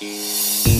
[0.00, 0.73] Música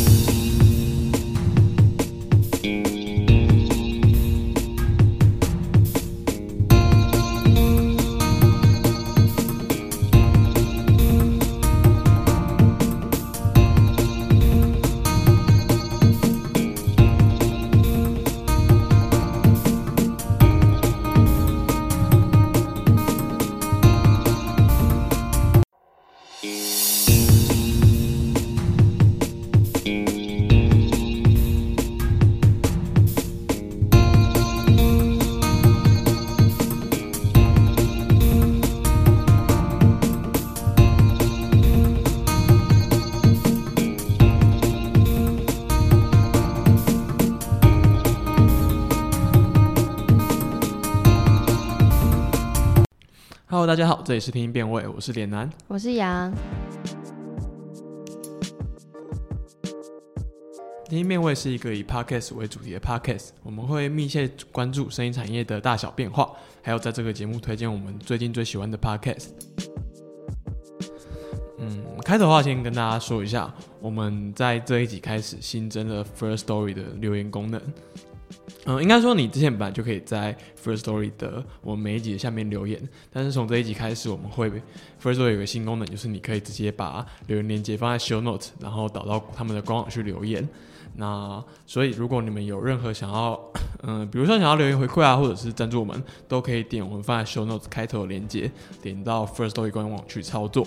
[53.65, 55.49] Hello，大家好，这里是听音辨位，我是脸男。
[55.69, 56.31] 我是杨，
[60.85, 69.29] 听音辨位是一个以 podcast 为主题的 podcast，我们会密切关注声音产业的大小变化，还有在这个节目推荐我们最近最喜欢的 podcast。
[71.59, 77.59] 嗯，开头的话先跟大家说一下，我们在这一集开始新增了 First Story 的留言功能。
[78.67, 82.81] 嗯，应该说你之前本来就可以在 First Story 的我们每一集下面留言，
[83.12, 84.51] 但是从这一集开始，我们会
[85.03, 90.48] First Story 有个新功能，就是你可以直接把留言链接放在 Show Note，然后导到他们的官网去留言。
[90.97, 93.39] 那所以如果你们有任何想要，
[93.83, 100.65] 嗯，比如说想要留言回馈啊，或者是赞助我们，都可以点我们放在 Show Notes 开头的链接，点到 First Story 官网去操作。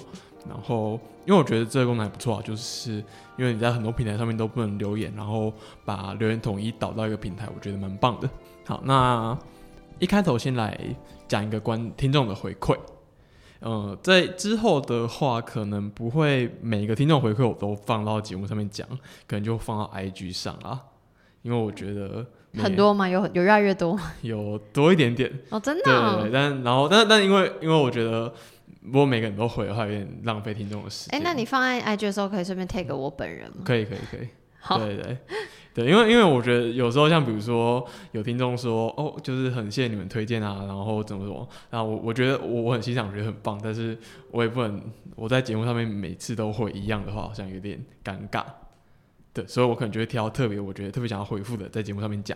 [0.50, 3.03] 然后，因为我觉得这个功能还不错啊，就是
[3.38, 5.54] 因为你在很多平台上面都不能留言，然后
[5.86, 8.30] 把留言统一导到一个平台，我觉得蛮棒的。
[8.66, 9.38] 好，那
[10.00, 10.80] 一开头先来
[11.28, 12.78] 讲一个观听众的回馈。
[13.59, 18.88] 呃，在之后的话，可能不会每个听众回馈我都放到节目上面讲，
[19.26, 20.80] 可能就放到 IG 上啊，
[21.42, 22.23] 因为我觉得
[22.61, 24.00] 很多嘛，有有越来越多？
[24.22, 28.32] 有多一点点，哦，真的对对，但然后但但因为因为我觉得
[28.82, 31.23] 如果每个人都回的话，有点浪费听众的时哎、间。
[31.23, 33.64] 那你放在 IG 的时候，可以顺便 tag 我本人吗？
[33.65, 34.27] 可以可以可以，
[34.60, 35.17] 好，对对
[35.73, 43.98] 对，因为因为我觉得有时候像比如说有听众说哦，就是很谢谢你们推荐啊，然后怎么怎么，然后我我觉得我我很欣赏，觉得很棒，但是
[44.32, 44.82] 我也不能
[45.15, 48.44] 我在节目上面每次都会一样的话，好像有点尴尬。
[49.33, 52.36] 对，所以我可能就会挑特别我觉得特别想要回复的，在节目上面讲。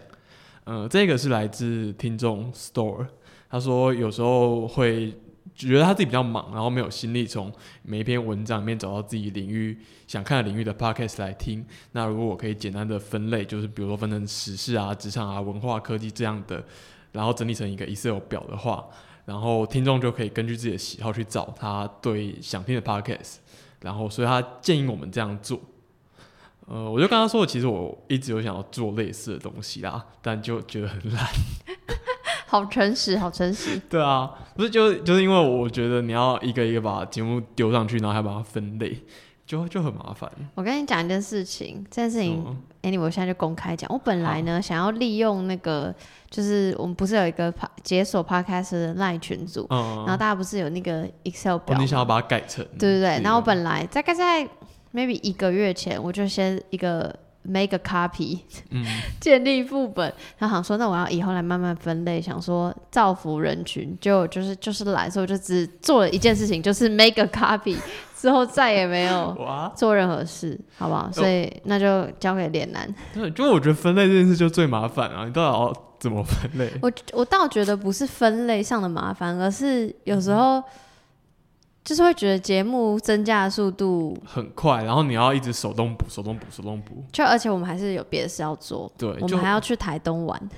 [0.66, 3.08] 呃，这个是来自听众 Store，
[3.50, 5.12] 他说有时候会
[5.54, 7.52] 觉得他自己比较忙，然后没有心力从
[7.84, 11.66] 每一篇文章里面找到自己领域想看的领域的 podcast 来听。
[11.92, 16.64] 那如果我可以简单的分类，就是比如说分成时事啊、职场啊、文化、科技这样的，
[17.12, 18.88] 然后整理成一个 Excel 表的话，
[19.26, 23.36] 然后听众就可以根据自己的喜好去找他对想听的 podcast，
[23.82, 25.60] 然后所以他建议我们这样做。
[26.68, 31.26] 呃，我就跟他说，其实我一直有想要做类似的东西啦，但就觉得很懒。
[32.52, 33.80] 好诚实，好诚实。
[33.90, 38.98] 对啊，不是就就是因为我觉得你要一个一个把节目丢上去，然后还把它分类，
[39.46, 40.30] 就就很麻烦。
[40.54, 43.90] 我跟你讲一件事情，这件事情、嗯 a n y w a y 我现在就公开讲。
[43.94, 45.96] 我本来呢想要利用那个，
[46.30, 47.54] 就是我们不是有一个
[47.84, 54.44] 解锁 podcast 的 line 群组，嗯，然后大家不是有那个 Excel 哦表吗、你想要把它改成对对对，然后我本本来大概在
[54.94, 58.86] maybe 一个月前，我就先一个 make a copy，嗯
[59.20, 67.78] 建立副本，然后想说，那我要以后来慢慢分类，想说造福人群，就就是就是懒，所以我就只做了一件事情，就是 make a copy，
[68.16, 69.36] 之后再也没有，
[69.76, 71.10] 做任何事，好不好？
[71.12, 72.88] 所以那就交给脸男。
[73.14, 76.72] 对，就我觉得分类这件事就最麻烦啊，你到底要怎么分类？
[76.82, 80.62] 我我倒觉得不是分类上的麻烦，而是有时候
[81.84, 90.50] 就是会觉得节目增加的速度，很快，然后你要一直手动补、手动补、手动补，就而且我们还是有别的事要做，对，我们还要去台东玩。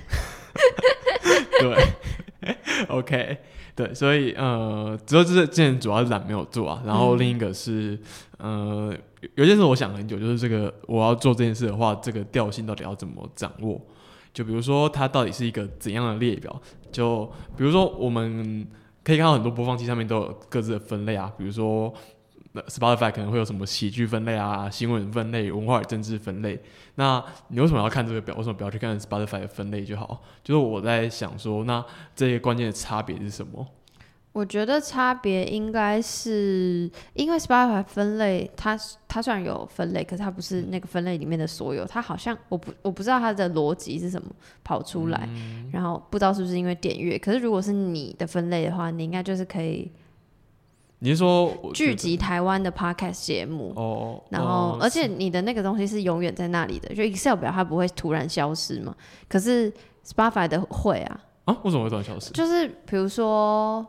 [1.60, 2.54] 对，
[2.88, 3.38] OK，
[3.74, 7.98] 对，所以呃，只有这这件主要是懒没有做啊，然后嗯另一个是、
[8.38, 13.80] 呃，有有件事我想很久，就是这个我要做这件事的话，这个调性到底要怎么掌握？
[14.34, 16.60] 就比如说它到底是一个怎样的列表？
[16.92, 17.24] 就
[17.56, 18.66] 比如说我们
[19.04, 21.94] 可以看到很多播放器上面都有各自的分类啊，比如说。
[22.68, 26.56] Spotify 可能会有什么喜剧分类啊、新闻分类、文化与政治分类。
[26.94, 28.32] 那你为什么要看这个表？
[28.36, 30.22] 为什么不要去看 Spotify 的分类就好？
[30.44, 31.84] 就是我在想说，那
[32.14, 33.66] 这些关键的差别是什么？
[34.34, 38.76] 我觉得差别应该是，因为 Spotify 分类，它
[39.06, 44.28] 它虽然有分类，可是它不是那个分类里面的所有，它好像我不我不知道它的逻辑是什么
[44.64, 45.28] 跑出来，
[45.72, 49.88] 然后不知道是不是因为点阅，可是如果是你的分类的话，你应该就是可以
[50.98, 53.72] 你是说聚集台湾的 podcast 节目。
[53.76, 58.92] 哦，然后哦，而且你的那个东西是永远在那里的，就 Excel 表它不会突然消失嘛。
[59.28, 59.72] 可是
[60.04, 62.32] Spotify 的会啊，啊，为什么会突然消失？
[62.32, 63.86] 就是比如说，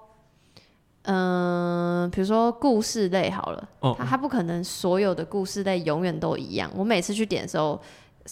[1.05, 6.71] 嗯、比如说故事类好了，哦它它不可能所有的故事类永远都一样。
[6.75, 7.79] 我每次去点的时候，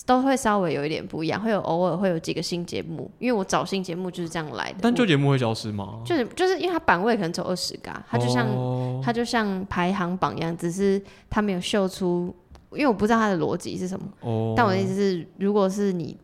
[0.08, 4.80] 都会稍微有一点不一样，会有偶尔会有几个新节目，因为我找新节目就是这样来的。
[4.82, 6.02] 但旧节目会消失吗？
[6.04, 12.34] 就是就是因为它版位可能只有二十个啊，它就像、哦它就像排行榜一样，只是它没有秀出，
[12.72, 14.06] 因为我不知道它的逻辑是什么。
[14.22, 16.18] 哦，但我的意思是，如果是你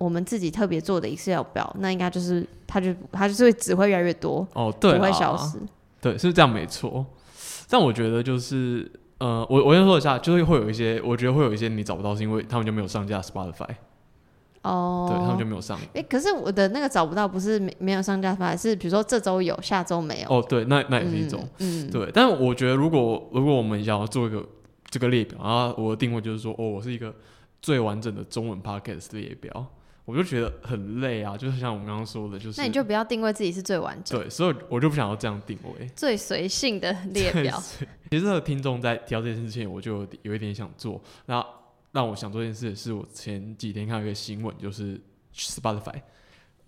[0.00, 5.36] 我们自己特别做的 Excel 表，那应该就是它就它就是会只会越来越多，哦，对，不会消。
[5.36, 5.58] 失。
[6.00, 7.04] 对，是这样没错。
[7.68, 13.68] 但我觉得就是，呃，我我先说一下，就是会有一些，我觉得会有一些你找不到，是因为他们就没有上架 Spotify，、
[14.62, 15.78] 哦，对他们就没有上。
[15.92, 20.28] 哎、可是我的那个找不到，不是没没有上架法，是比如说这周有，下周没有。
[20.30, 21.46] 哦，对，那那也是一种。
[21.58, 24.42] 嗯，嗯，对，但是我觉得如果如果我们想要做一个
[24.88, 27.14] 这个列表，然后我的定位就是说，哦，我是一个
[27.60, 29.66] 最完整的中文 podcast 列表，
[30.10, 35.86] 我就觉得很累啊，就是像我们刚刚说的，就是那你就不要定位自己是最完整、对，所以我就不想要这样定位。
[35.94, 37.62] 最随性的 列表。
[38.10, 41.00] 其实这个听众在提到这件事之前，我就有有一点想做。
[41.26, 41.44] 那
[41.92, 45.00] 让我想做这件事的是，我前几天看到一个新闻，就是
[45.32, 46.02] Spotify。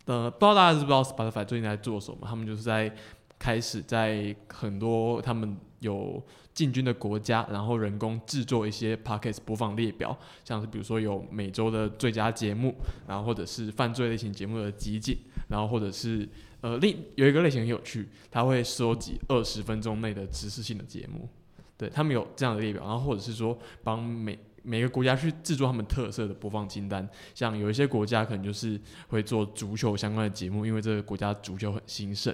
[0.04, 2.18] 呃，不知道大家知不知道 Spotify 最近在做什么？
[2.22, 2.94] 他们就是在
[3.38, 6.22] 开始在很多他们有
[6.54, 12.74] 进军的国家，然后人工制作一些 podcast 播放列表，像是比如说有每周的最佳节目，
[13.06, 15.14] 然后或者是犯罪类型节目的集锦，
[15.50, 16.26] 然后或者是
[16.62, 21.28] 呃另有一个类型很有趣，它会收集二十分钟内的知识性的节目，
[21.76, 32.32] 对他们有这样的列表，然后或者是说帮每每个国家去制作他们特色的播放清单，像有一些国家可能就是会做足球相关的节目，因为这个国家足球很兴盛。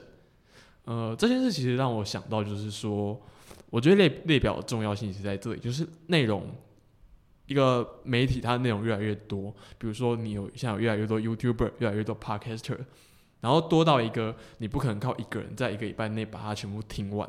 [0.84, 3.20] 呃，这件事其实让我想到，就是说，
[3.70, 6.54] 我觉得列列表的重要性是在这里，就是内容，
[7.46, 12.78] 一个媒体它的内容越来越多，比如说你有像有越来越多 YouTuber，越来越多 Podcaster，
[13.40, 17.28] 然后多到一个你不可能靠一个人在一个礼拜内把它全部听完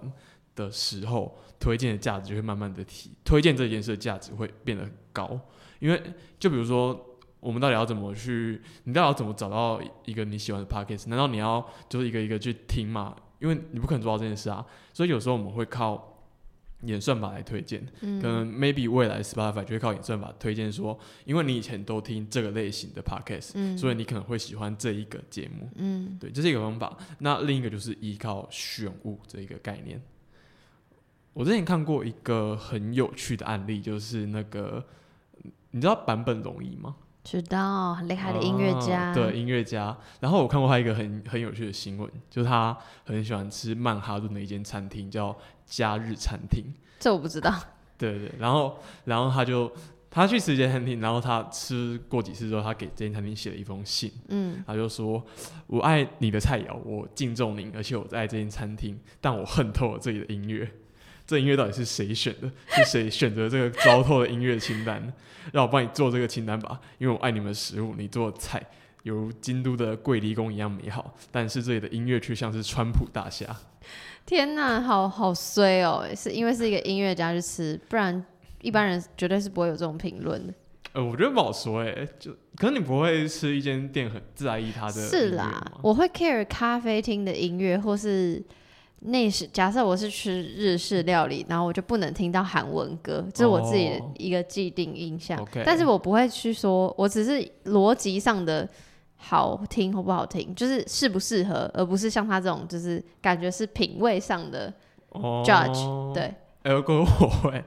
[0.56, 5.40] 的时候，推荐的价值就会慢慢的提，推荐这件事的价值会变得高，
[5.80, 6.02] 因为
[6.40, 7.06] 就比如说。
[7.42, 8.62] 我们到底要怎么去？
[8.84, 11.08] 你到底要怎么找到一个你喜欢的 podcast？
[11.08, 13.16] 难道你要就是一个一个去听吗？
[13.40, 14.66] 因为你不可能做到这件事啊。
[14.92, 16.19] 所以有时候我们会靠
[16.84, 25.70] 演算法来推荐，嗯可能 maybe 未来 Spotify 就会靠演算法推荐说，因为你以前都听这个类型的 podcast，、嗯所以你可能会喜欢这一个节目。
[25.76, 26.98] 嗯，对，这是一个方法。
[27.20, 30.02] 那另一个就是依靠选物这一个概念。
[31.34, 34.86] 我之前看过一个很有趣的案例，就是那个
[35.72, 36.96] 你知道版本容易吗？
[37.24, 39.12] 知道很厉害的音乐家。
[39.12, 39.96] 啊对，音乐家。
[40.20, 42.76] 然后我看过他一个很很有趣的新闻，就是他
[43.06, 45.36] 很喜欢吃曼哈顿的一间餐厅，叫
[45.66, 46.64] 假日餐厅。
[47.00, 47.54] 这我不知道。
[47.98, 49.72] 对对，然后然后他就
[50.10, 55.22] 他去吃一间餐厅，然后他吃过几次之后，他给这间餐厅写了一封信，嗯，他就说
[55.68, 60.72] ：“我爱你的菜肴，我敬重您，而且我爱这间餐厅，但我恨透了这里的音乐。
[61.30, 62.52] 这音乐到底是谁选的？
[62.76, 65.14] 是谁选择这个糟透的音乐清单？
[65.54, 68.60] 让我帮你做这个清单吧，因为我爱你们的食物，你做的菜
[69.04, 73.46] 犹如京都的桂离宫一样美好，但是这里的音乐却像是川普大虾。
[74.26, 76.04] 天哪，好好衰哦！
[76.16, 78.26] 是因为是一个音乐家去吃，不然
[78.62, 80.54] 一般人绝对是不会有这种评论的。
[80.94, 88.44] 呃，我觉得不好说哎、就可能你不会吃一间店很在意它的是啦我会 care 咖啡厅的音乐，或是
[89.02, 95.48] 那是假设我是吃日式料理，然后我就不能听到韩文歌，这是我自己的哦一个既定印象。
[95.66, 98.68] 但是我不会去说，我只是逻辑上的
[99.16, 104.74] 好听或不好听，就是适不适合，而不是像他这种就是感觉是品味上的
[105.10, 106.24] 哦 judge、对，
[106.64, 107.64] 哎、如果我会，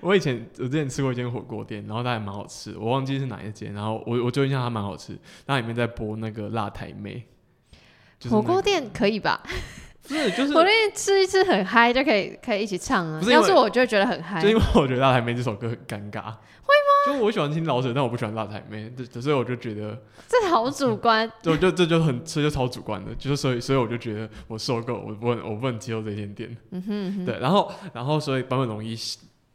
[0.00, 7.24] 我以前我之前吃过一间火锅店，然后它还蛮好吃，我忘记是哪一间，然后我我就印象它蛮好吃，它里面在播那个辣台妹，
[8.20, 9.42] 就是那个火锅店可以吧？
[10.08, 14.48] 不是就是我那天吃一吃很嗨，就可以可以一起唱啊要是我就会觉得很嗨就。
[14.48, 17.18] 因为我觉得辣台妹这首歌很尴尬，会吗？
[17.18, 19.96] 就我喜欢听老舍，但我不喜欢辣台妹，这所以我就觉得，
[20.26, 21.30] 这好主观。
[21.42, 26.56] 就就这就很这就超主观的，就是所以所以我就觉得我受够，我不能我不能接受这间店。
[26.70, 28.96] 嗯哼嗯哼，对，然后然后所以坂本龙一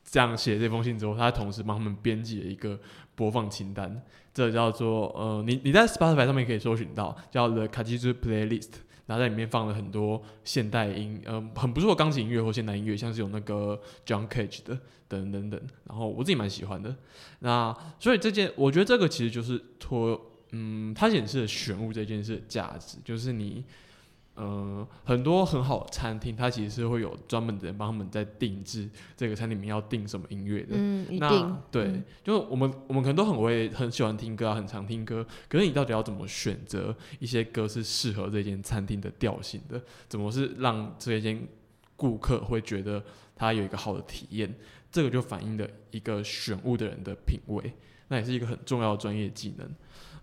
[0.09, 2.79] 这样写这封信之后，他同时帮他们编辑了一个
[3.15, 4.01] 播放清单，
[4.33, 8.69] 这叫做呃，你你在 Spotify 上面可以搜寻到叫 The Kajizu Playlist，
[9.05, 16.95] 然后在里面放了很多现代音，嗯，很不错的钢琴音乐或现代音乐，像是有那个 John Cage 的等等等，然后我自己蛮喜欢的。
[17.39, 20.19] 那所以这件，我觉得这个其实就是托，
[20.51, 23.63] 嗯，它显示了玄物这件事的价值，就是你
[24.35, 30.69] 呃，很多很好的餐厅，它其实是会有专门的人帮他们在定制这个餐厅里面要定什么音乐的。
[30.71, 35.23] 嗯，那对，嗯就是我们我们可能都很会很喜欢听歌啊，很常听歌。
[35.47, 39.79] 可是你到底要怎么选择一些歌是适合这间餐厅的调性的？
[40.09, 41.47] 怎么是让这间
[41.95, 43.03] 顾客会觉得
[43.35, 44.51] 他有一个好的体验？
[44.91, 47.71] 这个就反映了一个选物的人的品味，
[48.07, 49.75] 那也是一个很重要的专业技能。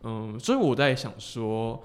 [0.03, 1.81] 嗯，所以我在想说，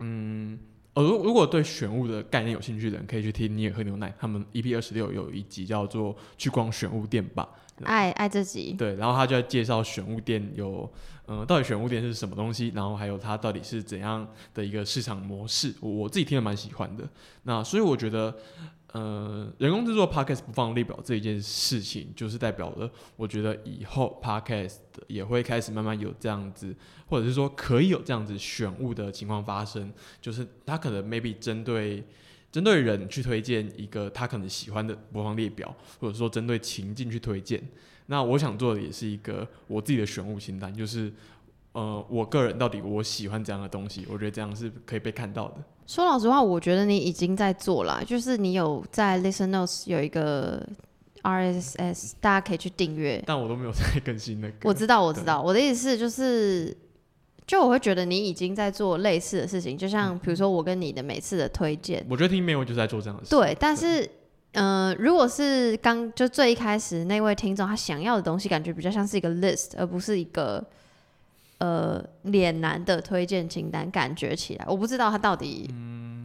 [0.00, 0.58] 嗯。
[0.94, 7.48] 呃，如如果对选物的概念有兴趣的人，可以去听你也喝牛奶，他们 EP 二十六有一集叫做《去逛选物店吧》，
[7.84, 10.88] 爱爱自己，对，然后他就在介绍选物店有，
[11.26, 17.02] 呃，到底选物店是什么东西，然后还有它到底是怎样的一个市场模式，我我自己听的蛮喜欢的。
[17.42, 18.32] 那所以我觉得，
[18.94, 26.74] 呃，人工制作 podcast 不放列表这一件事情，就是代表了，我觉得以后 podcast 也会开始慢慢有这样子，
[27.06, 32.02] 或者是说可以有这样子选物的情况发生，就是他可能 maybe 针对。
[32.52, 37.60] 针对人去推荐一个他可能喜欢的播放列表，或者说针对情境去推荐，
[38.06, 41.12] 那我想做的也是一个我自己的选物清单，就是
[41.72, 45.64] 呃，我个人到底我喜欢怎样的东西，我觉得这样是可以被看到的。
[45.86, 50.66] 说老实话，我觉得你已经在做了，就是你有在 Listen Notes 有一个
[51.22, 53.22] RSS，大家可以去订阅。
[53.26, 54.54] 但我都没有 在更新那个。
[54.68, 56.76] 我知道，我知道，我的意思是就是，
[57.46, 63.30] 就我会觉得你已经在做类似的事情，就像比如说我跟你的每次的推荐，我觉得听 mail 就是在做这样的事。
[63.30, 64.08] 对，但是。
[64.54, 70.64] 呃，如果是刚就最一开始那位听众他想要的东西，感觉比较像是一个 list，而不是一个
[71.64, 73.90] 呃脸男的推荐清单。
[73.90, 75.70] 感觉起来，我不知道他到底，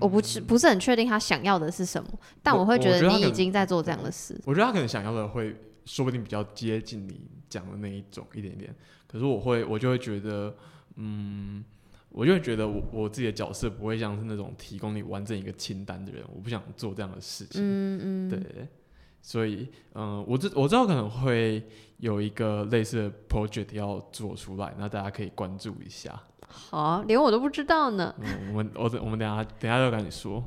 [0.02, 2.10] 我不是不是很确定他想要的是什么，
[2.42, 4.40] 但我我会觉得你已经在做这样的事。
[4.46, 5.56] 我觉得他可能想要的会，
[5.86, 8.74] 说不定比较接近你讲的那一种一点点。
[9.08, 10.56] 可是我会，我就会觉得，
[10.96, 11.64] 嗯，
[12.10, 17.62] 我就会觉得我我自己的角色不会像是那种提供你完整一个清单的人，我不想做这样的事情。
[17.64, 18.68] 嗯嗯，对，
[19.22, 26.20] 所以嗯，我知我知道可能会有一个类似的 project 要做出来，那大家可以关注一下。
[26.48, 28.14] 好，连我都不知道呢。
[28.20, 30.44] 嗯，我们我我们等下等下就跟你说。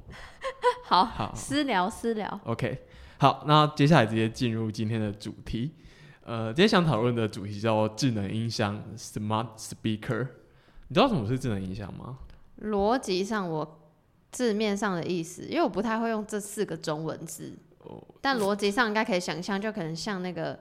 [0.85, 2.41] 好，好私聊私聊。
[2.45, 2.83] OK，
[3.19, 5.73] 好，那接下来直接进入今天的主题。
[6.25, 10.27] 呃，今天想讨论的主题叫做智能音箱 （Smart Speaker）。
[10.89, 12.19] 你知道什么是智能音箱吗？
[12.63, 13.81] 逻辑上，我
[14.31, 20.59] 字面上的意思，因为我不太会用这四个中文字，哦但逻辑上应该可以想象，就可能像那个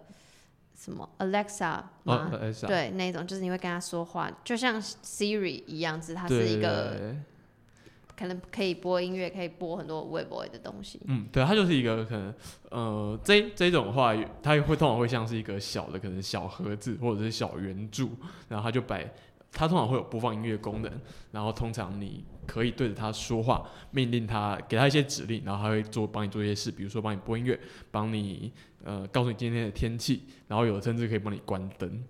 [0.75, 2.31] 什么 Alexa 哦吗？，
[2.67, 7.15] 对，那种就是你会跟他说话，就像 Siri 一样，只是它是一个对
[8.17, 11.01] 可能可以播音乐，可以播很多 Web Boy 的东西。
[11.05, 12.33] 嗯，对，它就是一个可能，
[12.69, 18.11] 呃，这这种的话，它会通常会像是一个小的可能小盒子或者是小圆柱，
[18.47, 19.11] 然后它就摆，
[19.51, 20.91] 它通常会有播放音乐功能，
[21.31, 27.59] 然后通常你可以对着它说话，命令它，给它一些指令，然后它会做帮你做一些事，比如说帮你播音乐，
[27.91, 28.51] 帮你
[28.83, 32.03] 呃告诉你今天的天气，然后有的甚至可以帮你关灯，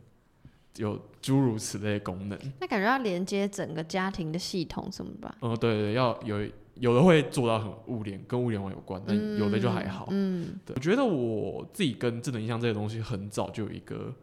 [0.77, 2.39] 有诸如此类的功能。
[2.60, 5.36] 那感觉要连接整个家庭的系统什么吧？
[5.41, 10.07] 哦、对对，要有有的会做到很物联，跟物联网有关，但有的就还好。
[10.12, 14.13] 嗯，对，我觉得我自己跟智能音箱这些东西很早就有一个，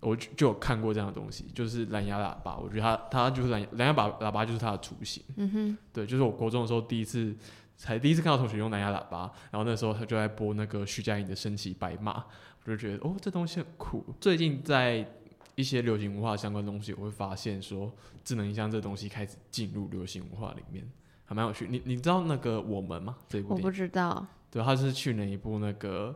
[0.00, 2.56] 我就就有看过这样的东西，就是蓝牙喇叭。
[2.56, 5.22] 我觉得它它就是蓝牙蓝牙喇喇叭就是它的雏形。
[5.36, 7.34] 嗯哼，对，就是我国中的时候第一次
[7.76, 12.18] 才第一次看到同学用蓝牙喇叭，然后那时候他就在播那个徐佳莹的《身骑白马》，
[12.64, 14.04] 我就觉得哦这东西很酷。
[14.20, 15.06] 最近在
[15.54, 17.92] 一些流行文化相关的东西，我会发现说
[18.24, 20.86] 智能音箱这东西开始进入流行文化里面，
[21.26, 21.66] 还蛮有趣。
[21.68, 23.16] 你你知道那个我们吗？
[23.28, 24.26] 这一部我不知道。
[24.50, 26.14] 对，他是去年一部那个，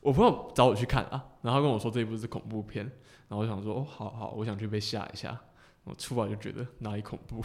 [0.00, 2.90] 我朋友找我去看啊，然后他跟我说这一部是恐怖片，
[3.30, 5.38] 然后我想说哦，好好，我想去被吓一下，
[5.84, 7.40] 我出来就觉得哪里恐怖，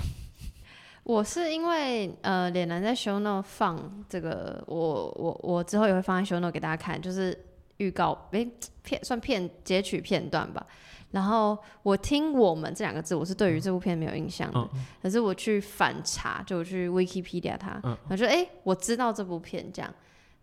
[1.04, 7.38] 我是因为呃，脸男在 show note 放这个，我我我之后也会放在 show note 给大家看，就是
[7.78, 8.52] 预告，诶、
[8.82, 10.66] 片算片截取片段吧。
[11.12, 14.70] 然后我听“我们”这两个字，我是对于这部片没有印象的，嗯
[15.04, 19.94] 可是我去反查，就我去 Wikipedia 它，嗯我就诶、我知道这部片这样。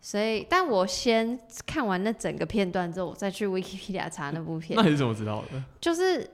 [0.05, 4.83] 所以，但我先看完那整个片段之后，我再去 Wikipedia 查那部片那。
[4.83, 5.63] 你是怎么知道的？
[5.81, 6.29] 就是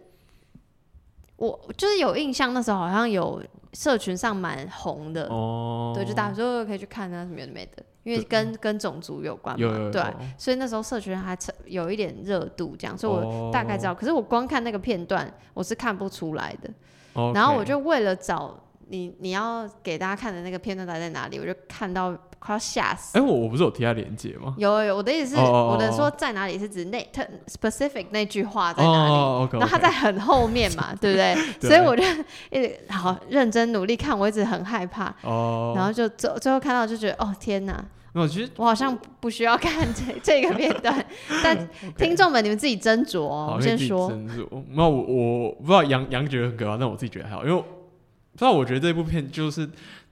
[1.37, 3.43] 我就是有印象，那时候好像有
[3.75, 13.93] 社群上蛮红的，哦，对，就大家说可以去看啊，什么有的没的，因为跟跟种族有关嘛，有有有对啊，所以那时候社群还成有一点热度，这样，所以我大概知道。
[13.93, 14.01] 道。
[14.01, 16.71] 可是我光看那个片段，我是看不出来的。
[17.13, 18.59] 哦然后我就为了找
[18.89, 23.19] 你你要给大家看的那个片段到底在哪里，我就看到快要吓死。
[23.19, 24.55] 哎、我我不是有提他连接吗？
[24.59, 29.49] 有有，我的意思是，我的说在哪里是指那特 specific 那句话在哪里。
[29.53, 31.35] 然后他在很后面嘛， 对不对？
[31.61, 32.03] 对所以我就
[32.51, 41.05] 一直好认真努力看，我一直很害怕，哦，然后就最最后看到就觉得哦天哪，那我其实我好像不需要看这 这个片段，
[41.43, 43.59] 但听众们你们自己斟酌哦。
[43.61, 49.69] 先说，斟酌那我我不知道杨杨觉得很可怕，但我自己觉得还好，因为我不知道我觉得这部片就是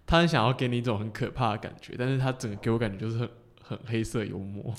[0.06, 3.28] 他很想要给你一种很可怕的感觉，但是他整个给我感觉就是很
[3.60, 4.72] 很黑色幽默。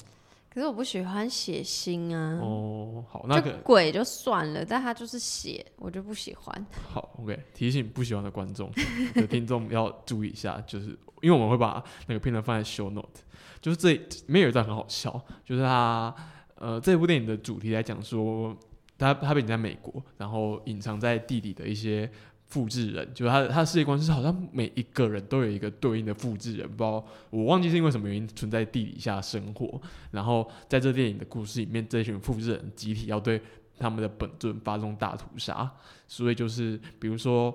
[0.50, 6.65] 可是我不喜欢血腥啊，哦，好，那个鬼就算了，但他就是血，我就不喜欢。
[6.89, 8.72] 好，OK，提醒不喜欢的观众
[9.13, 13.22] 的听众要注意一下，就是因为我们会把那个片段放在 show note，
[13.62, 16.15] 就是这里面有一段很好笑，就是他
[16.55, 18.57] 呃这部电影的主题来讲说，
[18.98, 22.10] 他他被你在美国，然后隐藏在地底的一些
[22.48, 33.42] 复制人，就是他的他的世界观是好像每一个人都有一个对应的复制人，不知道我忘记是因为什么原因存在地底下生活，然后在这电影的故事里面，这群复制人集体要对
[33.77, 35.70] 他们的本尊发动大屠杀，
[36.08, 37.54] 所以就是比如说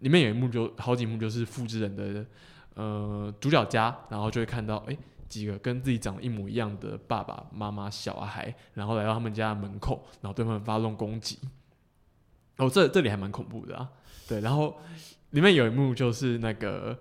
[0.00, 2.26] 里面有一幕就好几幕就是复制人的
[2.74, 11.38] 呃主角家，然后就会看到诶几个跟自己长得一模一样的爸爸妈妈小孩，然后来到他们家门口，然后对他们发动攻击。
[12.58, 13.90] 哦，这这里还蛮恐怖的啊，
[14.28, 14.76] 对，然后
[15.30, 16.98] 里面有一幕就是那个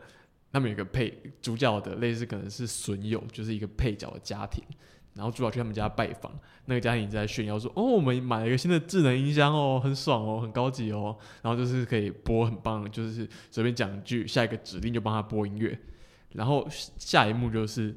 [0.52, 4.64] 他们有一个配主角的类似可能是损友，就是一个配角的家庭，
[5.14, 6.32] 然后主角去他们家拜访，
[6.66, 15.78] 那个家庭在炫耀说：“哦，我们买了一个新的智能音箱哦，很爽哦，很高级哦。”然后就是可以播很棒，就是随便讲一句，下一个指令就帮他播音乐。
[16.34, 17.96] 然后下一幕就是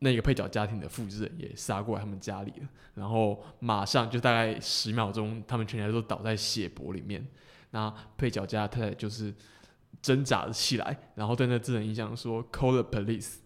[0.00, 7.26] 那个配角家庭的复制人也杀过来他们家里了，然后马上就大概十秒钟，他们全家都倒在血泊里面。
[7.70, 9.34] 那配角家的太太就是
[10.02, 13.36] 挣扎了起来，然后对那智能音箱说：“Call the police。”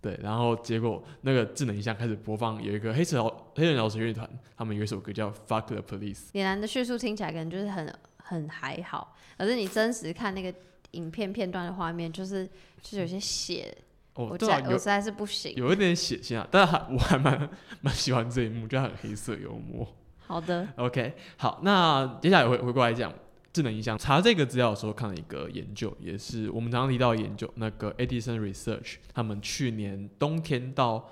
[0.00, 6.14] 对，然后结果那个智能音箱开始播放有一个黑色老黑人饶舌乐团，他们有一首歌叫《Fuck the Police》。
[6.32, 10.54] 李兰的叙述听起来可能就是很很还好，可是你真实看那个
[10.90, 12.46] 影片片段的画面，就是
[12.82, 13.74] 就是有些血，
[14.12, 15.54] 哦，我对啊，我实在是不行。
[15.56, 17.48] 有一点血腥啊，但是还我还蛮
[17.80, 19.88] 蛮喜欢这一幕，就很黑色幽默。
[20.26, 23.10] 好的，OK，好，那接下来回回过来讲
[23.54, 23.96] 智能音箱。
[23.96, 31.08] 查这个资料的时候看了一个研究，也是我们常常提到的研究，那个 Edison Research 他们去年冬天到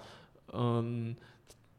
[0.53, 1.17] 嗯。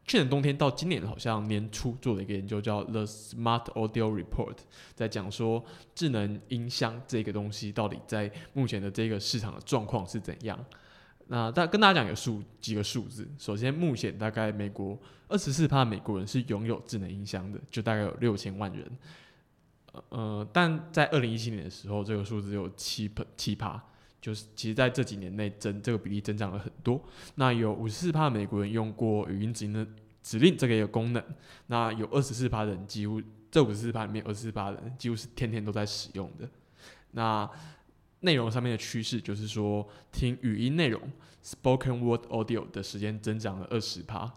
[0.05, 4.57] 去年冬天到今年好像年初做了一个研究，叫 The Smart Audio Report，
[4.93, 5.63] 在讲说
[5.95, 10.59] 智能音箱这个东西到底在目前的这个市场的状况是怎样。
[11.27, 14.99] 那大跟大家讲个数几个数字，首先目前大概美国
[15.29, 18.85] 二十四趴美国人是拥有智能音箱的，就大概有六千万人。
[20.09, 23.79] 呃，但在二零一七年的时候，这个数字有七七趴，
[24.19, 26.99] 就是其实在这几年内增这个比例增长了很多。
[27.35, 29.87] 那有五十四趴美国人用过语音指令的
[30.23, 31.23] 指令这个一个功能，
[31.67, 36.49] 那有二十四趴人几乎这五十四趴里面二十四趴人几乎是天天都在使用的。
[37.11, 37.47] 那
[38.21, 40.99] 内容上面的趋势就是说，听语音内容
[41.43, 44.33] （spoken word audio） 的时间增长了二十趴。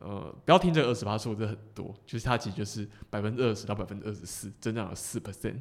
[0.00, 5.56] 呃，不要听这个二十八数字很多，就是它其实就是百分之二十到百分之二十四，增长了四 percent。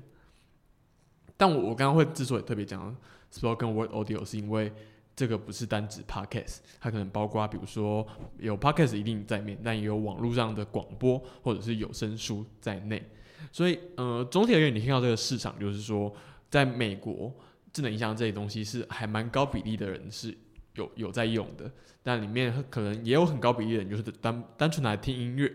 [1.35, 2.95] 但我我刚刚会之所以特别讲
[3.31, 4.71] spoken word audio，是因为
[5.15, 13.03] 这个不是单指 podcast，它可能包括比如说有 podcast 一定在面，但也有网络上的广播或者是有声书在内。
[13.51, 16.13] 所以呃，总体而言，你听到这个市场就是说，
[16.49, 17.33] 在美国
[17.73, 20.37] 智能音箱这些东西是还蛮高比例的人是
[20.79, 21.69] 有有在用的，
[22.01, 25.53] 但里面可能也有很高比例的人就是单单纯拿来听音乐，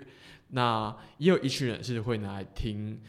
[0.49, 3.01] 那也有一群人是会拿来听，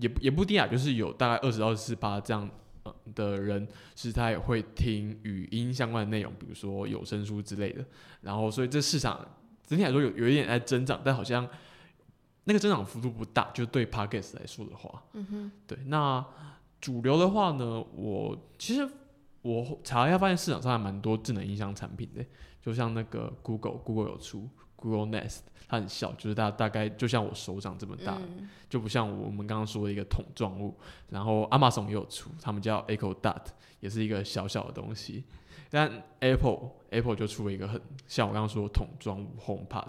[0.00, 2.48] 也也不低啊，就是有大概二十到四八这样
[2.84, 7.84] 呃的人是他也会听语音相关的内容，比如说有声书之类的，
[8.22, 9.26] 然后所以这市场
[9.66, 11.48] 整体来说有有一点在增长，但好像
[12.44, 16.24] 那个增长幅度不大，就对 Podcast 来说的话，嗯哼，对，那
[16.80, 18.86] 主流的话呢，我其实
[19.44, 22.24] 我查一下，发现市场上还蛮多智能音箱产品的，
[22.62, 30.74] 就像那个 Google，Google 有出 Google Nest，它很小，就是大大概就像我手掌这么大，嗯就不像我们刚刚说的一个桶状物。
[31.10, 33.42] 然后 Amazon 也有出，他们叫 Echo Dot，
[33.80, 35.24] 也是一个小小的东西。
[35.68, 39.88] 但 Apple Apple 就出了一个很像我刚刚说的桶状物 HomePod，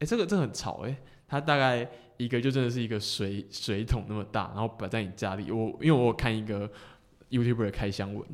[0.00, 0.96] 哎、这个这个很潮哎、
[1.28, 5.52] 它大概一个就真的是一个水水桶那么大，然后摆在你家里。
[5.52, 6.68] 我因为我有看一个
[7.30, 8.26] YouTuber 的开箱文，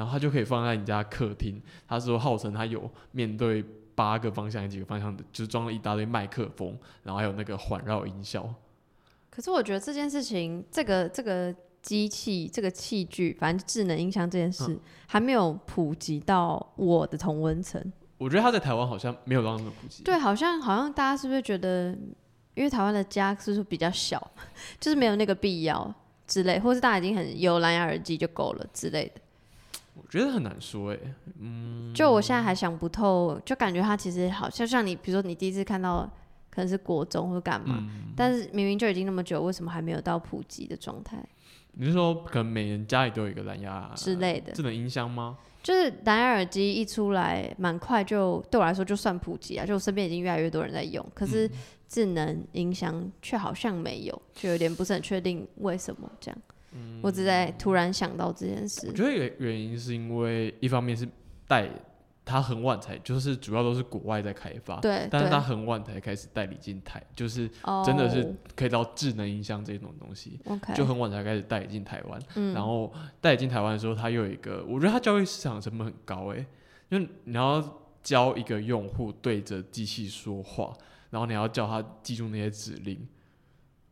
[0.00, 1.60] 然后它就可以放在你家客厅。
[1.86, 3.62] 他说号称他有面对
[3.94, 8.48] 八个方向、几个方向的，就是装了一大堆麦克风，然后还有那个环绕音效。
[9.28, 17.92] 可是我觉得这件事情，这个这个机器这个器具，反正智能音箱这件事、嗯还没有普及到我的同温层。
[18.16, 20.02] 我觉得它在台湾好像没有到那么普及。
[20.02, 21.90] 对，好像好像大家是不是觉得，
[22.54, 24.30] 因为台湾的家是不是比较小，
[24.80, 25.94] 就是没有那个必要
[26.26, 29.20] 之类，或是大家已经很有蓝牙耳机就够了之类的。
[30.10, 30.98] 我觉得很难说哎、
[31.38, 36.02] 嗯，就我现在还想不透，就感觉它其实好像像你，比如说你第一次看到
[36.50, 41.24] 可能是国中或干嘛，嗯但是明明就已经那么久，为什么还没有到普及的状态
[41.74, 44.52] 你是说可能每人家里都有一个蓝牙之类的？
[44.52, 45.38] 智能音箱吗？
[45.62, 51.50] 就是蓝牙耳机一出来，蛮快就对我来说就算普及啊，就我身边已经越来越多人在用，可是嗯
[51.88, 56.38] 智能音箱却好像没有，就有点不是很确定为什么这样。
[57.02, 61.08] 我只在突然想到这件事我，觉得原原因是因为一方面是
[61.46, 61.68] 带
[62.24, 72.20] 他很晚才，就是主要都是国外在开发，对但是他，很晚才开始代理进台，就是哦真的是可以到智能音箱这种东西，OK，就很晚才开始代理进台湾。
[72.36, 76.46] 嗯然后代理进台湾的时候，他又有一个，我觉得他交易市场成本很高诶、
[76.88, 80.72] 就你要教一个用户对着机器说话，
[81.10, 83.08] 然后你要叫他记住那些指令，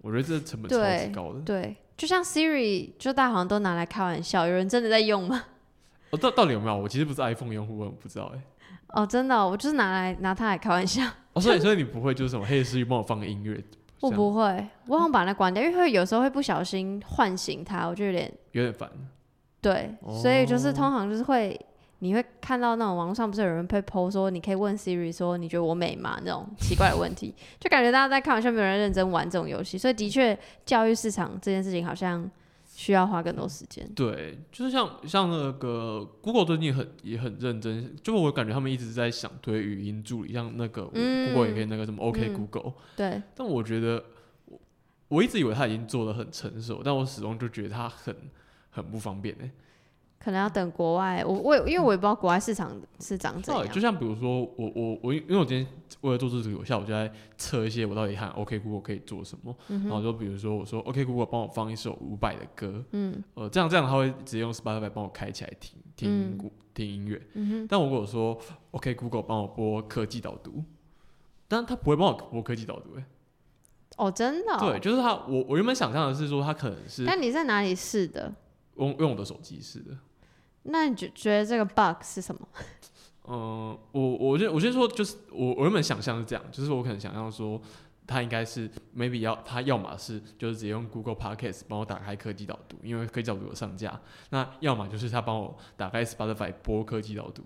[0.00, 1.40] 我觉得这成本超级高的。
[1.40, 5.44] 对，就像 Siri，就大家好像都拿来开玩笑，有人真的在用吗？
[6.11, 6.76] 哦，到到底有没有？
[6.78, 8.40] 我其实不是 iPhone 用户，我不知道诶、
[8.90, 11.02] 哦，真的哦、我就是拿来拿它来开玩笑。
[11.32, 13.61] 哦，所以所以你不会就是什么黑 Siri 帮我放个音乐，
[14.00, 18.88] 我不会，我好像把它关掉，因为会有时候会不小心唤醒它，我就有点有点烦。
[19.61, 21.61] 对，所以就是哦通常就是会，
[22.00, 26.18] 你会看到那种网络上不是有人会 PO 说，你可以问 Siri 说你觉得我美吗？
[26.24, 32.30] 那种奇怪的问题， 就感觉大家在开玩笑，没有人认真玩这种游戏，所以的确教育市场这件事情好像
[32.66, 33.84] 需要花更多时间。
[33.94, 41.28] 对，就是像像那个 Google 最近很也很认真，就我感觉他们一直在想推语音助理，像那个嗯。
[41.32, 44.04] Google 也可以那个什么 OK 嗯 Google，、对，但我觉得
[44.46, 44.58] 我
[45.08, 48.14] 我一直以为他已经做的很成熟，但我始终就觉得他很
[48.70, 49.50] 很不方便哎、
[50.18, 53.81] 可能要等国外，我我因为我也不知道国外市场是长怎样就。
[53.81, 55.66] 像比如说我我我因为我今天
[56.02, 67.20] 为了做这个，我下午就在测一些我到底喊 OK Google 可以做什么，嗯然后就比如说我说 OK Google 帮我放一首伍佰的歌，嗯呃，这样这样他会直接用 Spotify 帮我开起来听听、嗯听音乐。
[67.35, 68.38] 嗯哼，但我如果说
[68.72, 70.62] OK Google 帮我播科技导读，
[71.48, 73.04] 但他不会帮我播科技导读、欸，
[73.96, 74.59] 哦，真的、哦。
[74.61, 74.78] 对，。
[74.78, 78.33] 就是他，我我原本想象的是说他可能是但你在哪里试的？
[78.76, 79.96] 用用我的手机试的。
[80.70, 82.40] 那你觉觉得这个 bug 是什么？
[83.31, 87.61] 嗯、 我我先我先说，就是我我原本想象是这样，就是我可能想象说，
[88.07, 94.00] 他应该是 maybe 要他要么是就是直接用 Google Podcast 帮我打开科技导读，因为科技导读有上架，
[94.31, 97.42] 那要么就是他帮我打开 Spotify 播科技导读，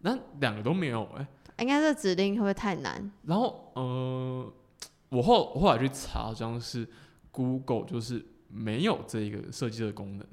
[0.00, 1.26] 那两个都没有哎、
[1.58, 3.10] 应该这指令会不会太难？
[3.22, 4.52] 然后呃，
[5.10, 6.88] 我后我后来去查，好像是
[7.30, 10.26] Google 就是没有这一个设计的功能，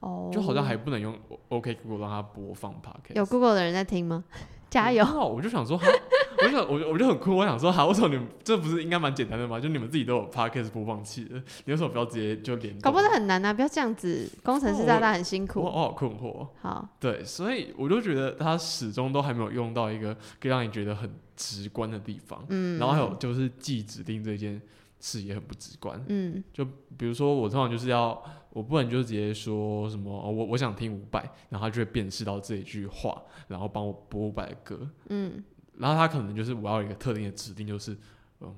[0.00, 1.16] 哦，就好像还不能用
[1.48, 3.14] OK Google 让它播放 Podcast。
[3.14, 4.24] 有 Google 的人在听吗？
[4.70, 5.04] 加油！
[5.04, 5.28] 哦！
[5.28, 5.86] 我就想说，哈，
[6.36, 9.60] 我就想，我就我就很酷，我想说，哈，为什么你们这不是应该蛮简单的吗？
[9.60, 12.76] 就你们自己都有 podcast 播放器的，你为什么不要直接就连？
[12.80, 13.52] 搞不是很难啊！
[13.54, 15.60] 不要这样子，工程师大大很辛苦。
[15.60, 16.48] 我我好困惑哦。
[16.60, 22.44] 好，对，所以我就觉得他始终都还没有用到一个可以让你觉得很直观的地方。
[22.48, 24.60] 嗯，然后还有就是记指令这件
[24.98, 26.04] 事也很不直观。
[26.08, 26.64] 嗯就
[26.96, 28.20] 比如说我通常就是要，
[28.54, 34.88] 我不能就直接说什么，哦、我我想听伍佰，然后他就会辨识到这一句话，然后帮我播伍佰的歌。
[35.10, 35.44] 嗯
[35.76, 37.94] 然后他可能就是我要有一个特定的指令，就是
[38.40, 38.54] 嗯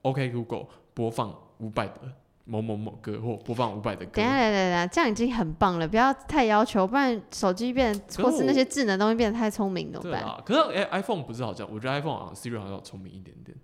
[0.00, 1.28] ，OK Google 播放
[1.58, 2.00] 伍佰的
[2.46, 4.28] 某某某歌，或播放五百的歌等一。
[4.28, 10.24] 下，等下，等下，这样已经很棒了，不要太要求，不然手机变是或是那些智能东西变得太聪明怎么办？
[10.42, 13.54] 可是哎、iPhone 不是好像，我觉得 iPhone 好像 Siri 好像要聪明一点点。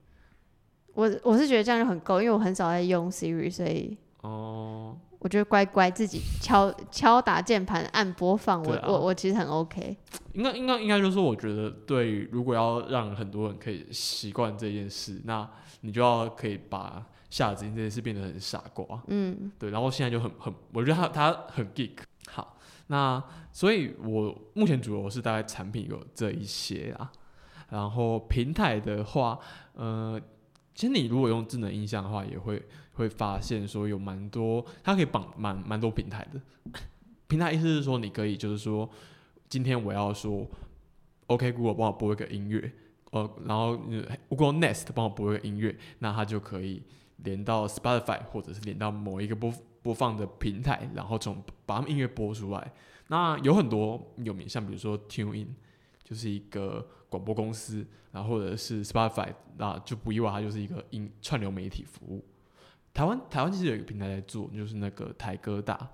[0.93, 9.97] 我我是觉得这样就很够，因为我很少在用 Siri，所以哦、我觉得乖乖自己敲敲打键盘按播放，我、啊我我其实很 OK。
[10.33, 15.49] 应该应该应该就是说，我觉得对如果要让很多人可以习惯这件事，那
[15.83, 19.01] 你就要可以把下指令这件事变得很傻瓜。
[19.09, 21.99] 嗯对，然后现在就很很，我觉得他他很 geek。
[22.29, 22.57] 好，
[22.87, 27.11] 那所以我目前主流是大概产品有这一些啊，
[27.69, 29.39] 然后平台的话，
[29.75, 30.21] 呃，
[30.81, 32.62] 其实你如果用智能音箱的话，也会
[32.95, 36.40] 会发现说有蛮多，它可以绑蛮蛮多平台的。
[37.29, 38.88] 平台意思是说，你可以就是说，
[39.47, 40.49] 今天我要说
[41.27, 42.73] ，OK Google 帮我播一个音乐，
[43.11, 43.77] 呃，然后
[44.31, 46.83] Google Nest 帮我播一个音乐，那它就可以
[47.16, 52.73] 连到 Spotify 或者是连到某一个播播放的平台，然后从把他们音乐播出来。
[53.09, 55.49] 那有很多有名，像比如说 TuneIn，
[56.03, 62.25] 就是一个广播公司，然后或者是 Spotify，那就不意外，它就是一个音串流媒体服务。
[62.94, 65.90] 台湾台湾其实有一个平台在做，就是那个台哥大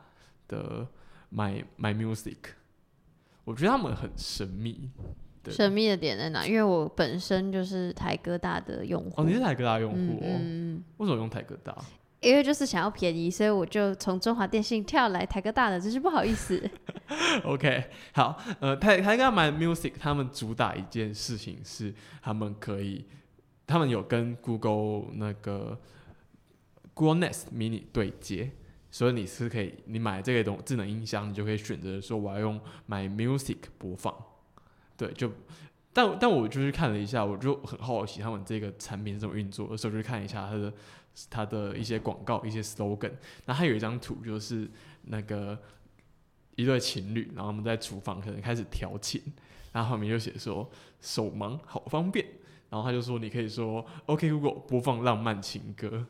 [0.46, 0.86] 的
[1.34, 2.36] My My Music，
[3.44, 4.90] 我觉得他们很神秘。
[5.48, 6.44] 神秘的点在哪？
[6.44, 10.26] 因为我本身就是台哥大的用户，哦，你是台哥大用嗯户哦？
[10.26, 11.72] 嗯，为什么用台哥大？
[12.26, 16.60] 因为就是想要便宜，所以我就从中华电信跳来台哥大的，真是不好意思。
[17.44, 17.84] OK，
[18.14, 23.04] 好，呃，台台哥 My Music 他们主打一件事情是，他们可以，
[23.64, 25.78] 他们有跟 Google 那个
[26.94, 28.50] Google Nest Mini 对接，
[28.90, 34.12] 所以你是可以，你买这个东智能音箱，你就可以选择说我要用 My Music 播放，
[34.96, 35.30] 对，就。
[35.92, 40.70] 但但我就是看了一下，我就很好奇他们这个产品是怎么运作的，所以我就去看一下它的
[41.30, 43.12] 它的一些广告、一些 slogan。
[43.44, 44.70] 那他有一张图，就是
[45.02, 45.58] 那个
[46.54, 49.22] 一对情侣，然后他们在厨房可能开始调情，
[49.72, 50.68] 然后后面就写说
[51.00, 52.26] 手忙好方便，
[52.70, 56.06] 然后他就说你可以说 OK Google 播放浪漫情歌，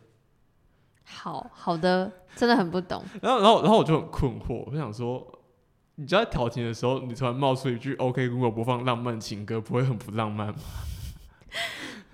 [1.05, 3.05] 好好的，真的很不懂。
[3.23, 5.33] 然后然后然后我就很困惑，我就想说。
[5.99, 10.61] 你就在调情的时候，你突然冒出一句 “OK Google 播放浪漫情歌”，不会很不浪漫吗？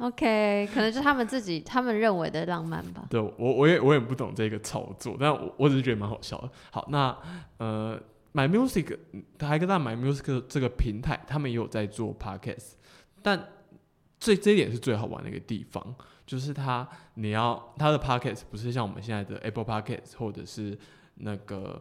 [0.03, 3.07] OK，可能就他们自己他们认为的浪漫吧。
[3.09, 6.51] 对我我也我也不懂这个操作，但我我只是觉得蛮好笑的。
[6.73, 7.17] 好，那
[7.59, 7.97] 呃
[8.33, 8.99] ，My Music
[9.39, 12.73] 他还跟他 My Music 这个平台，他们也有在做 Podcast，
[13.23, 13.49] 但
[14.19, 15.95] 这这一点是最好玩的一个地方，
[16.27, 20.77] 就是它你要它的 Podcast 不是像我们现在的 Apple Podcast 或者是
[21.15, 21.81] 那个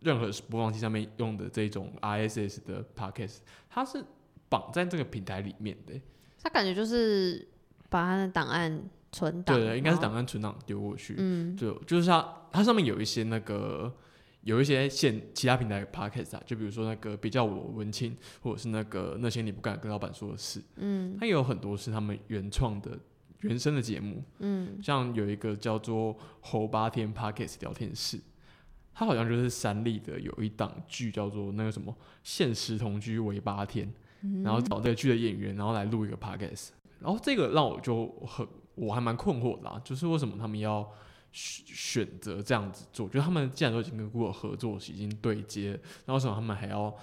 [0.00, 4.02] 任何播放器上面用的这种 RSS 的 Podcast，它是
[4.48, 6.00] 绑在这个平台里面的。
[6.42, 7.46] 他感觉就是
[7.88, 11.14] 把他的档案存档，对对，应该是档案存档丢过去。
[11.18, 13.94] 嗯，就就是他，他上面有一些那个
[14.42, 22.98] 有一些现其他平台的 podcast 啊，就比如说那个别叫我文青，或者是那个那些你不敢跟老板说的事，嗯它也有很多是他们原创的
[23.40, 28.18] 原生的节目，嗯像有一个叫做侯八天 podcast 聊天室。
[28.94, 31.90] 它好像就是三立的有一档剧叫做那个什么
[32.22, 33.94] 《现实同居为八天》，嗯
[34.44, 40.88] 然后找这个剧的演员，然后来录一个 podcast，然后这个让我就很我还蛮困惑的啦，就是为什么他们要
[41.32, 43.08] 选选择这样子做？
[43.08, 46.94] 就他们既然都已经跟 Google 合作，已经对接，那为什么他们还要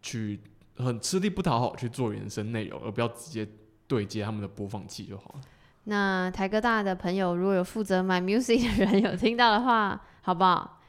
[0.00, 0.40] 去
[0.76, 3.46] 很吃力不讨好去做原生内容，而不要直接
[3.86, 5.40] 对接他们的播放器就好了？
[5.84, 10.80] 那台哥大的朋友，如果有负责买 music 的人有听到的话，好不好？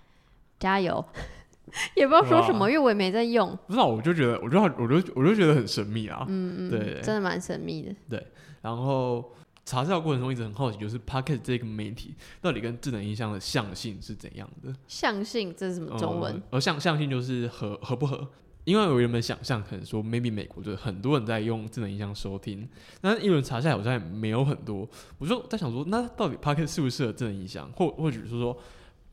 [0.59, 1.03] 加油！
[1.95, 3.49] 也不知道说什么，因为我也没在用。
[3.67, 6.25] 不知道，我就觉得，我就我就我就觉得很神秘啊。
[6.27, 7.95] 嗯嗯，对真的蛮神秘的。
[8.09, 8.27] 对
[8.61, 9.33] 然后
[9.65, 14.73] 查资料过程中一直很好奇，就是 Pocket 这个媒体到底跟智能音箱的象性是怎样的？
[14.87, 16.33] 象性，这是什么中文？
[16.33, 18.27] 呃、而象象性就是合合不合？
[18.65, 22.67] 因为我原本想象可能说，maybe 美国就很多人在用智能音箱收听，
[23.01, 24.87] 但是一轮查下来好像也没有很多。
[25.17, 28.55] 我就在想说，那到底 Pocket 适不适合智能音箱，或或许是说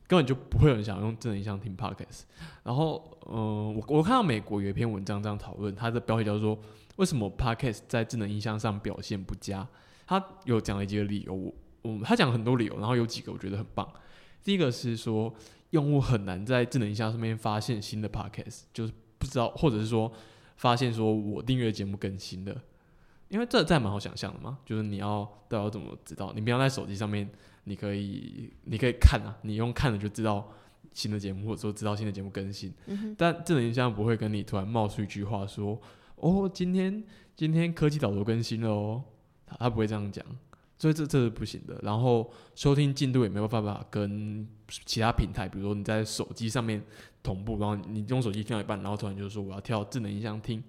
[0.07, 2.21] 根本就不会有人想用智能音箱听 Podcast。
[2.63, 6.57] 然后，嗯、我我看到美国有一篇文章这样讨论，它的标题叫做
[6.95, 9.67] “为什么 Podcast 在智能音箱上表现不佳”。
[10.07, 13.85] 他有讲了几个理由，我我他讲了很多理由，然后有几个我觉得很棒。
[14.41, 15.33] 第一个是说，
[15.71, 20.09] 用户很难在智能音箱上面发现新的 podcast，就是不知道，或者是说
[20.55, 22.55] 发现说我订阅节目更新的，
[23.27, 26.31] 因为这这还蛮好想象的嘛，就是你要都要怎么知道？
[26.33, 27.29] 你平常在手机上面，
[27.67, 30.49] 你可以你可以看啊，你用看了就知道
[30.93, 32.73] 新的节目，或者说知道新的节目更新。
[32.87, 35.79] 嗯，但智能音箱不会跟你突然冒出一句话说
[36.15, 37.03] ：“哦，今天
[37.35, 39.03] 今天科技导读更新了哦。”
[39.45, 40.25] 他他不会这样讲，
[40.77, 41.79] 所以这这是不行的。
[41.83, 44.47] 然后收听进度也没有办法跟
[44.85, 46.81] 其他平台，比如说你在手机上面
[47.21, 50.63] 同步，然后你用手机听到一半，然后突然就说我要跳智能音箱听，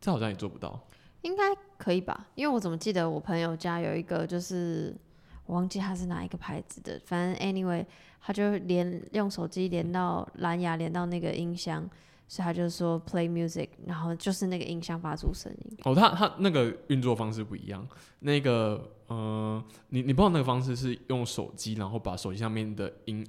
[0.00, 0.86] 这好像也做不到。
[1.22, 1.42] 应该
[1.76, 2.28] 可以吧？
[2.34, 4.94] 因为我怎么记得我朋友家有一个，就是
[5.48, 7.82] 我忘记他是哪一个牌子的，反正 anyway，
[8.20, 11.88] 他就连用手机连到蓝牙，连到那个音箱，
[12.28, 15.78] 所以他就说 play music，然后就是那个音箱发出声音。
[15.84, 17.88] 哦，它它那个运作方式不一样。
[18.18, 23.26] 那个呃，你你不知道那个方式是用手机，然后把手机上面的音，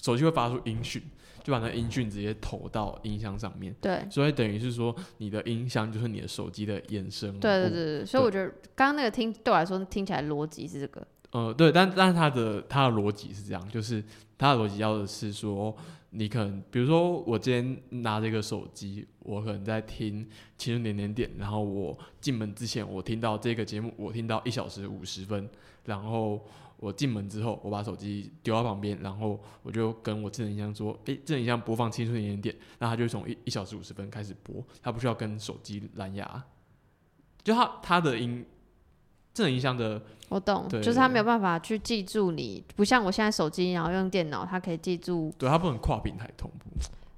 [0.00, 1.02] 手机会发出音讯，
[1.42, 3.74] 就把那音讯直接投到音箱上面。
[3.80, 7.40] 对，所以等于是说，你的音箱就是你的手机的衍生物。
[7.40, 11.04] 对对对对，所以我觉得刚刚那个听对我来说听起来逻辑是这个。
[11.32, 14.02] 呃，对，但但是它的它的逻辑是这样，就是
[14.38, 15.76] 它的逻辑要的是说，
[16.10, 25.46] 你可能比如说我今天拿这个手机，我可能在听青春点点点，然后我进门之前我听到这个节目，我听到一小时五十分，
[25.84, 26.40] 然后
[26.78, 36.44] 我进门之后，我把手机丢到旁边，然后我就跟我智能音箱说，诶，智能音箱播放青春点点点，那它就从一一小时五十分开始播，它不需要跟手机蓝牙，
[37.42, 38.46] 就它它的音。
[39.36, 45.30] 智能音箱的我懂，就是他没有办法去记住你，不像我现在手机，然后用电脑，它可以记住。
[45.36, 46.70] 对它不能跨平台同步。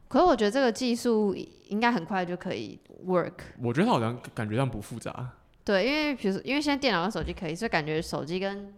[0.09, 1.33] 可是我觉得这个技术
[1.69, 2.77] 应该很快就可以
[3.07, 3.35] work。
[3.63, 5.31] 我觉得它好像感觉上不复杂。
[5.63, 8.75] 对，因为比如说，因为现在电脑跟手机可以，所以感觉手机跟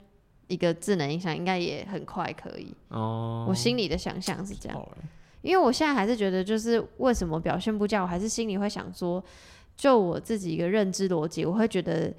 [0.49, 2.75] 一个智能音响应该也很快可以。
[2.89, 4.89] 哦，我心里的想象是这样，
[5.41, 9.25] 因为我现在还是觉得，就是为什么表现不佳，我还是心里会想说，
[9.77, 12.13] 就我自己一个认知逻辑，我会觉得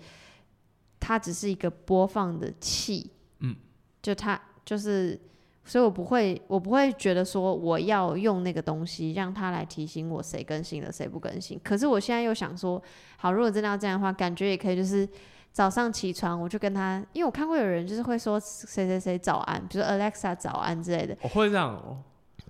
[1.02, 3.54] 它只是一个播放的器，嗯，
[4.02, 5.20] 就它就是，
[5.66, 11.60] 所以我不会，我不会觉得说我要用那个东西让它来提醒我谁更新了，谁不更新。
[11.64, 12.82] 可是我现在又想说，
[13.18, 15.10] 好，如果真的要这样的话，感觉也可以，就是
[15.52, 21.18] 早上起床我就跟他，因为我看过有人就是会说谁谁谁早安，比如说 Alexa 早安之类的。
[21.24, 21.98] 我会这样哦。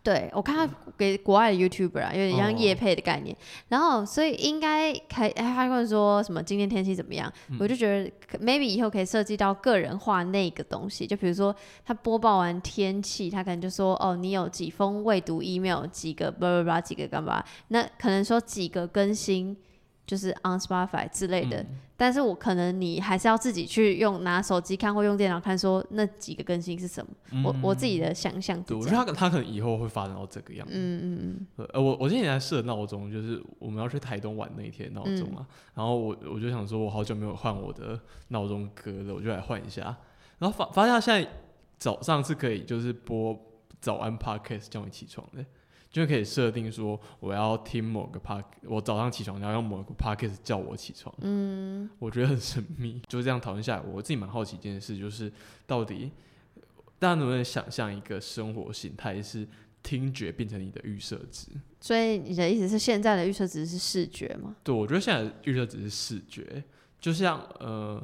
[0.04, 3.38] 对，我看他给国外的 YouTuber 啊，有点像哦业配的概念。
[3.68, 7.32] 然后，所以应该开，哎他问说什么今天天气怎么样？
[7.50, 17.44] 嗯我就觉得可 maybe 以后可以设计到个人化那个东西，就比如说他播报完天气，他可能就说哦，你有几封未读 email，几个叭叭叭，几个干嘛？
[17.68, 19.56] 那可能说几个更新。
[20.06, 27.44] 就是 on Spotify 之类的，嗯但是我可能你还是要自己去用拿手机看或用电脑看，说那几个更新是什么。
[27.44, 28.84] 我我自己的想象是对，我。
[28.84, 30.74] 觉得他可他可能以后会发展到这个样子。
[30.76, 35.46] 嗯嗯嗯，呃，我我今天在设闹钟，就是我们要去台东玩那一天闹钟啊。
[35.76, 39.96] 然后我我就想说，我好久没有换我的闹钟歌了，我就来换一下。
[40.40, 41.30] 然后发发现它现在
[41.78, 43.40] 早上是可以就是播
[43.80, 45.46] 早安 podcast 叫你起床的，
[45.92, 51.14] 就可以设定说我要听某个 park，我早上起床然后用某个 podcast 叫我起床。
[51.20, 53.02] 嗯，我觉得很神秘。
[53.10, 55.32] 就这样讨论下来，我自己蛮好奇一件事，就是
[55.68, 56.12] 到底
[56.98, 59.46] 大家能不能想象一个生活形态是
[59.84, 61.48] 听觉变成你的预设值？
[61.82, 64.56] 所以你的意思是现在的预设值是视觉吗？
[64.64, 66.64] 对，我觉得现在的预设值是视觉，
[67.00, 68.00] 就像呃，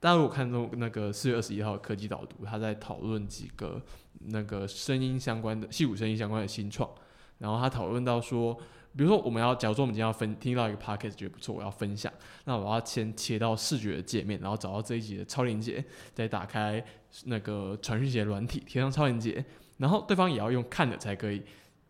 [0.00, 3.80] 大家如果看中那个四月二十一号科技导读，他在讨论几个
[4.20, 6.90] 那个声音相关的、戏骨声音相关的新创，
[7.38, 8.54] 然后他讨论到说，
[8.96, 12.12] 比如说我们要，假如说我们今天要分听到一个 podcast 觉得不错，我要分享，
[12.44, 16.84] 那我要先切到视觉的界面，然后找到这一集的超链接，再打开
[17.24, 19.44] 那个传讯节软体，贴上超链接，
[19.76, 21.42] 然后对方也要用看的才可以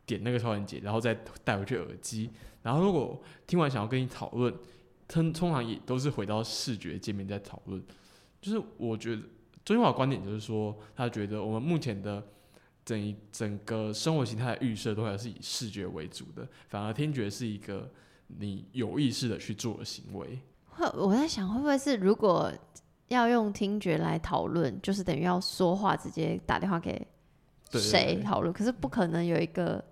[0.05, 2.31] 点那个超链接，然后再带回去耳机。
[2.63, 4.53] 然后如果听完想要跟你讨论，
[5.07, 7.83] 通通常也都是回到视觉界面在讨论。
[8.41, 9.23] 就是我觉得
[9.65, 12.23] 周金华的观点就是说，他觉得我们目前的
[12.89, 17.87] 整一整个生活形态的预设都还是以视觉为主的，反而听觉是一个
[18.29, 20.39] 你有意识的去做的行为。
[20.71, 22.51] 会我在想，会不会是如果
[23.09, 27.07] 要用听觉来讨论，就是等于要说话，直接打电话给
[27.73, 28.51] 谁讨论？
[28.51, 29.85] 可是不可能有一个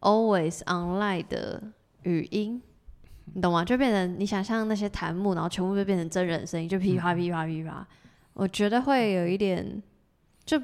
[0.00, 1.62] always online 的
[2.04, 2.62] 语音，
[3.34, 3.62] 你懂吗？
[3.62, 7.86] 就变成你想象那些弹幕，然后全部就变成真人声音，就噼啪噼啪噼啪。
[8.32, 9.82] 我觉得会有一点，
[10.46, 10.58] 就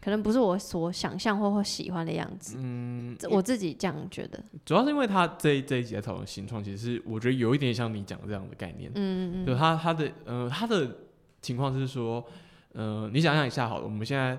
[0.00, 2.56] 可能不是我所想象或或喜欢的样子。
[2.58, 4.42] 嗯，我自己这样觉得。
[4.64, 8.90] 主要是因为他这一这一集在讨论新创，其实是我觉得有一点像你讲的这样的概念。
[8.94, 10.96] 嗯嗯就他他的呃他的
[11.42, 12.24] 情况是说，
[12.72, 14.38] 呃，你想象一下好了，我们现在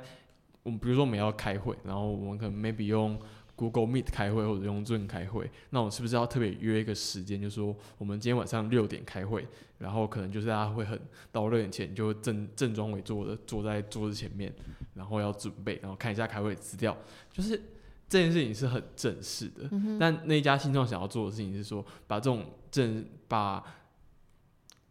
[0.63, 3.19] 我们比如说我们要开会，然后我们可能 maybe 用
[3.61, 9.47] Google Meet 开会或者用 Zoom 开会，那我们是不是要特别约一个时间，就说我们今天晚上六点开会，
[9.77, 10.99] 然后可能就是大家会很
[11.31, 14.51] 到六点前就正正装为坐的坐在桌子前面，
[14.95, 16.97] 然后要准备，然后看一下开会资料，
[17.31, 17.55] 就是
[18.09, 19.69] 这件事情是很正式的。
[19.99, 23.63] 但那一家新创想要做的事情是说，把这种正把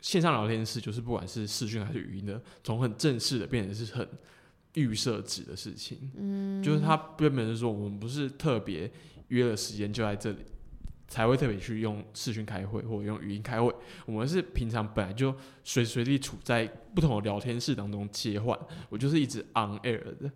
[0.00, 4.08] 线上聊天室，就是不管是视讯还是语音的，从很正式的变成是很
[4.74, 6.10] 预设值的事情。
[6.16, 8.90] 嗯，就是他原本是说，我们不是特别
[9.28, 10.38] 约了时间就在这里，
[11.08, 13.74] 才会特别去用视讯开会或者用语音开会。
[14.06, 20.30] 我们是平常本来就随时随地处在不同的聊天室当中切换，我就是一直 on air 的。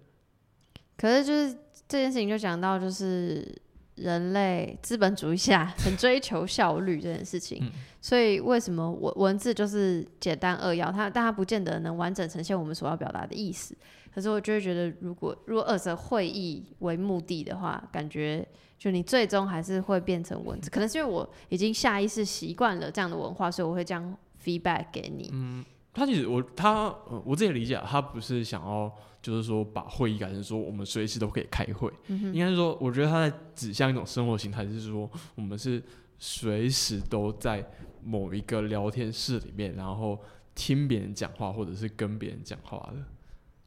[0.97, 1.53] 可是就是
[1.89, 3.61] 这件事情就讲到就是
[3.97, 7.71] 人类资本主义下很追求效率这件事情，嗯
[8.01, 13.75] 所以为什么文文字就是简单扼要，它但它不见得能完整呈现我们所要表达的意思。
[14.15, 18.47] 可是我就会觉得，如果如果二者会议为目的的话，感觉
[18.79, 20.71] 就你最终还是会变成文字。
[20.71, 25.31] 可能是因为我已经下意识习惯了这样的文化，所以我会这样 feedback 给你。
[25.33, 35.81] 嗯他其实我他呃我自己理解，他不是想要就是说把会议改成说我们随时都可以开会，嗯应该是说我觉得他在指向一种生活形态，就是说我们是
[36.19, 37.65] 随时都在
[38.03, 40.21] 某一个聊天室里面，然后
[40.53, 42.97] 听别人讲话或者是跟别人讲话的，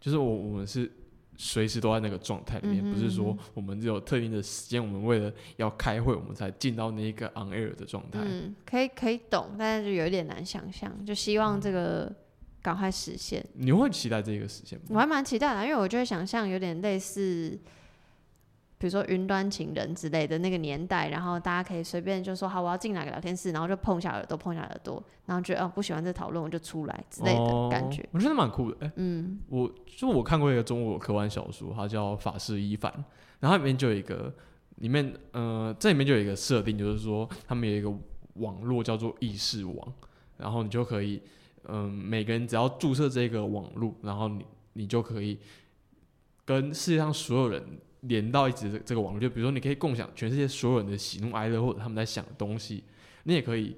[0.08, 0.90] 就是我我们是
[1.36, 8.22] 随时都在那个状态里面，不是说我们只有特定的时间，我们为了要开会，我们才进到那一个 on air 的状态。
[8.24, 11.06] 嗯，可以可以懂，但是就有一点难想象。
[11.06, 12.10] 就希望这个
[12.62, 13.46] 赶快实现。
[13.56, 14.86] 你会期待这个实现吗？
[14.92, 17.60] 我还蛮期待的，因为我就会想象有点类似，
[18.80, 28.04] 比如说云端情人之类的那个年代，然后大家可以随便就说好，我要进哪个聊天室，然后就碰一下耳朵，碰一下耳朵，然后觉得哦不喜欢这讨论，我就出来之类的感觉。
[28.04, 28.86] 哦我觉得蛮酷的。
[28.86, 32.92] 欸嗯我就我看过一个中国科幻小说，它叫《法式伊凡》，
[33.40, 34.32] 然后里面就有一个，
[34.76, 37.92] 里面呃这里面就有一个设定，就是说他们有一个
[38.36, 39.94] 网络叫做意识网，
[40.38, 41.20] 然后你就可以，
[41.64, 45.40] 嗯、每个人只要注册这个网络，然后你你就可以
[46.46, 47.64] 跟世界上所有人
[48.08, 52.84] 连到一起的这个网络，就比如说你可以共享全世界所有人的喜怒哀乐或者他们在想的东西，
[53.24, 53.76] 你也可以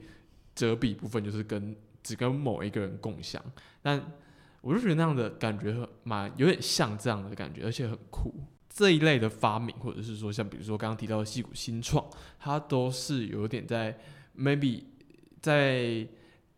[0.56, 3.44] 遮蔽部分，就是跟只跟某一个人共享，
[3.82, 4.14] 但
[4.62, 8.34] 我就觉得那样的感觉蛮有点像这样的感觉，而且很酷。
[8.70, 12.06] 这一类的发明，或者是说像比如说刚刚提到的戏骨新创，
[12.40, 13.98] 它都是有点在
[14.38, 14.84] maybe
[15.42, 16.08] 在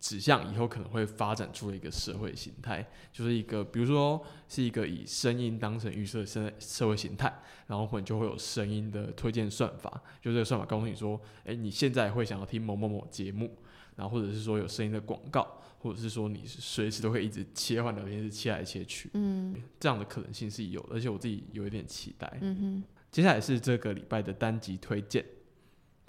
[0.01, 7.31] 指向以后可能会发展出的一个社会形态，就是一个比如说是一个以声音当成预设社社会形态，
[7.67, 13.55] 然后可能就会有声音的推荐算法，就这个算法告诉你说，哎，你现在会想要听某某某节目，
[13.95, 22.39] 然后或者是说有声音的广告，或者是说你随时都可以一直切换聊天室切来切去，嗯这样的可能性是有的，而且我自己有一点期待。
[22.41, 25.23] 嗯哼，接下来是这个礼拜的单集推荐，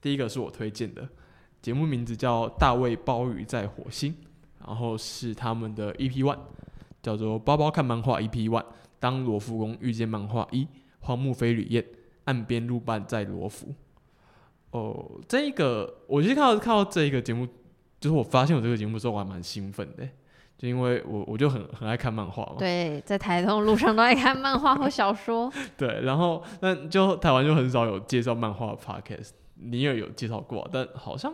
[0.00, 1.06] 第一个是我推荐的，
[1.62, 4.12] 节目名字叫《大卫鲍鱼在火星》，
[4.66, 6.38] 然后是他们的 EP One，
[7.00, 8.62] 叫做《包包看漫画 EP One》，
[8.98, 10.66] 当罗浮宫遇见漫画一，
[10.98, 11.84] 荒木飞吕彦，
[12.24, 13.72] 岸边路伴在罗浮。
[14.72, 17.46] 哦，这一个我其实看到看到这一个节目，
[18.00, 20.08] 就是我发现我这个节目之后，我还蛮兴奋的，
[20.58, 25.52] 就因为我我就很很爱看漫画嘛，对，在台东路上都爱看漫画或小说。
[25.78, 31.32] 对，然后那就台湾就很少有介绍漫画的 podcast，你也有介绍过，但好像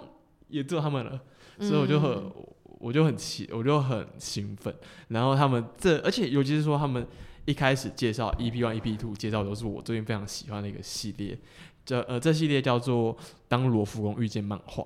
[0.49, 1.21] 也只有他们了，
[1.61, 2.33] 所以我就很、嗯
[2.81, 4.73] 我就很奇，我就很兴奋。
[5.09, 7.05] 然后他们这，而且尤其是说他们
[7.45, 11.37] 一开始介绍 EP One、EP Two 介绍都是我最近非常喜欢的一个系列，
[11.85, 13.17] 这呃这系列叫做
[13.49, 14.83] 《当罗浮宫遇见漫画》，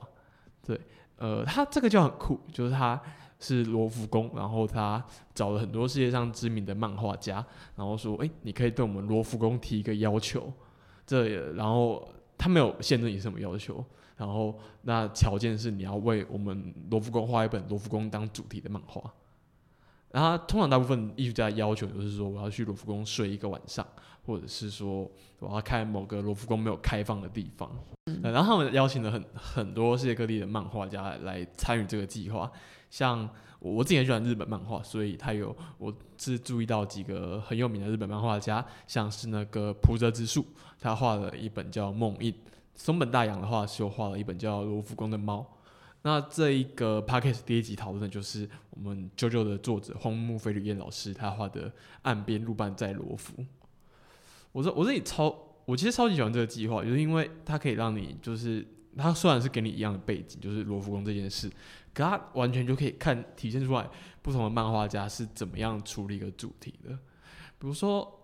[0.67, 0.81] 对，
[1.17, 3.01] 呃，它这个就很酷，就是它。
[3.45, 5.05] 是罗浮宫，然后他
[5.35, 7.45] 找了很多世界上知名的漫画家，
[7.75, 10.53] 然后说：“哎、你可以对我们罗浮宫提一个要求。”
[11.05, 12.09] 这也，然后
[12.39, 13.85] 他没有限制你什么要求，
[14.23, 19.03] 然后那条件是你要为我们罗浮宫画一本罗浮宫当主题的漫画。
[20.13, 23.85] 然后通常大部分艺术家的要求就是说，我要去罗浮宫睡一个晚上，
[24.25, 25.11] 或者是说
[25.41, 27.69] 我要看某个罗浮宫没有开放的地方。
[28.23, 32.51] 呃然后他们邀请了很很多世界各地的漫画家来参与这个计划，
[32.91, 40.45] 像我我自己很喜欢日本漫画，所以他有我是注意到几个很有名的日本漫画家，像是那个浦泽直树，
[40.79, 42.31] 他画了一本叫《梦印》；
[42.75, 45.41] 松本大洋的话是有画了一本叫《罗浮宫的猫》。
[46.03, 51.71] 那这一个 podcast 第一集讨论的就是我们啾啾的作者荒木飞吕彦老师他画的
[52.03, 53.41] 《岸边路伴在罗浮》。
[54.51, 55.33] 我说我自己超，
[55.65, 58.67] 我其实超级喜欢这个计划，就是因为它可以让你就是
[58.97, 61.49] 它虽然是给你一样的背景，就是罗浮宫这件事，
[61.95, 63.89] 可它完全就可以看体现出来
[64.23, 66.91] 不同的漫画家是怎么样处理一个主题的。
[67.59, 68.22] 比如说，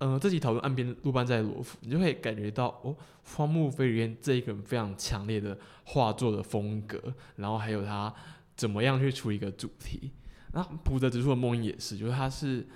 [0.00, 6.98] 呃，这集讨论岸边路伴在罗浮，你就会感觉到哦，荒木飞吕彦这一个人非常强烈的画作的风格，
[7.36, 8.12] 然后还有他
[8.56, 10.10] 怎么样去出一个主题。
[10.52, 12.66] 那浦泽直树的梦音也是，就是他是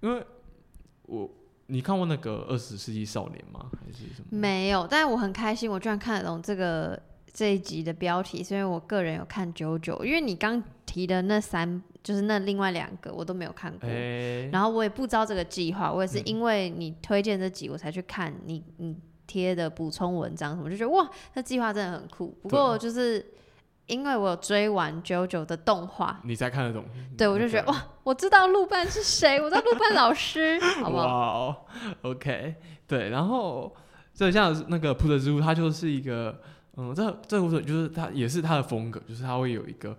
[0.00, 0.24] 因为
[1.02, 1.28] 我
[1.66, 3.68] 你看过那个《二十世纪少年》吗？
[3.84, 4.26] 还是什么？
[4.30, 7.02] 没有，但是我很开心，我居然看得懂这个
[7.32, 13.86] 这一集的标题，是因为我个人有看九九，因为你刚提的那三，就是那另外两个我都没有看过。
[13.86, 22.34] 哎、然后我也不知道这个计划，我也是嗯因为你推荐这集，我才去看你你贴的补充文章什么，就觉得哇，那计划真的很酷。
[22.42, 23.24] 不过就是
[23.86, 26.84] 因为我有追完 JoJo 的动画，你才看得懂？
[27.18, 31.06] 对我就觉得哇，我知道陆班是谁，我知道陆班老师， 好不好？
[31.06, 31.56] 哦
[32.02, 32.54] ，OK，
[32.86, 33.74] 对，然后
[34.14, 36.40] 这像那个普泽之路，它就是一个，
[36.76, 39.96] 嗯，这这个故事就是它也是它的风格，就是它会有一个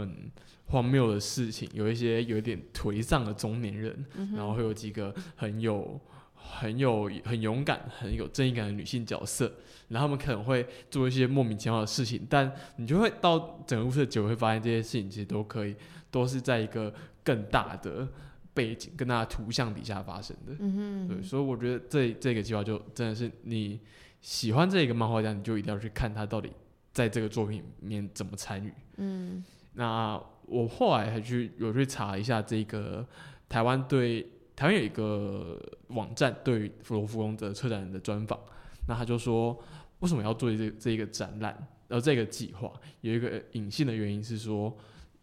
[0.00, 0.30] 很
[0.66, 6.00] 荒谬的事情，有一些有一点颓丧的中年人，嗯然后会有几个很有
[6.34, 9.52] 很有很勇敢、很有正义感的女性角色，
[9.88, 15.76] 然后他们可能会做一些莫名其妙的事情，但你就会到整个故事的结尾会发现这些事情其实都可以
[16.10, 18.08] 都是在一个更大的
[18.54, 20.56] 背景、更大的图像底下发生的。
[20.58, 23.78] 嗯对，所以我觉得这这个计划就真的是你
[24.22, 26.50] 喜欢这一个漫画家，你就一定要去看他到底
[26.92, 28.72] 在这个作品里面怎么参与。
[28.96, 29.42] 嗯
[29.74, 33.06] 那我后来还去有去查一下这个
[33.48, 38.38] 台湾对台湾有一个网站对于罗浮宫的策展人的专访，
[38.86, 39.58] 那他就说
[40.00, 41.54] 为什么要做这这一个展览，
[41.88, 42.70] 然后这个计划
[43.00, 44.76] 有一个隐性的原因是说，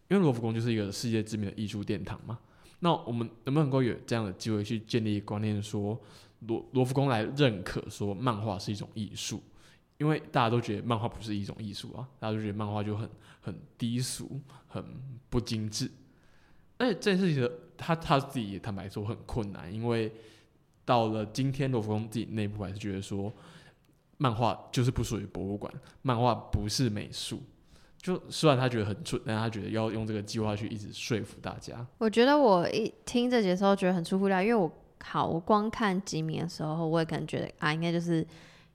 [0.08, 2.38] 因为罗浮宫就是一个世界知名的艺术殿堂嘛。
[2.80, 6.00] 那我们能不能够有这样的机会去建立观念，说
[6.46, 9.40] 罗罗浮宫来认可说漫画是一种艺术？
[9.98, 13.06] 因为大家都觉得漫画不是一种艺术啊，大家都觉得漫画就很
[13.40, 14.84] 很低俗、很
[15.28, 15.90] 不精致。
[16.78, 20.12] 而且这件事情他他自己也坦白说很困难，因为
[20.84, 23.32] 到了今天罗浮宫自己内部还是觉得说，
[24.18, 25.72] 漫画就是不属于博物馆，
[26.02, 27.42] 漫画不是美术。
[27.98, 31.86] 就虽然他觉得很蠢，但他觉得要用这个计划去一直说服大家。
[31.98, 34.70] 我觉得我一听这节的时候觉得很出乎意料，因为我
[35.02, 38.26] 好我光看吉米的时候，我也可能觉得啊，应该就是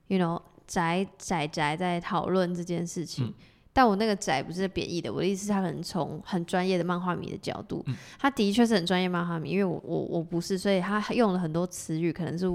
[0.07, 0.41] ，you know。
[0.68, 3.32] 宅宅宅在讨论这件事情，
[3.76, 7.86] 但我那个宅不是贬义的，我的意思是，他可能从很专业的漫画迷的角度，
[8.17, 12.47] 他的确是很专业漫画迷，因为我我我不是，所以他用了很多词语，可能是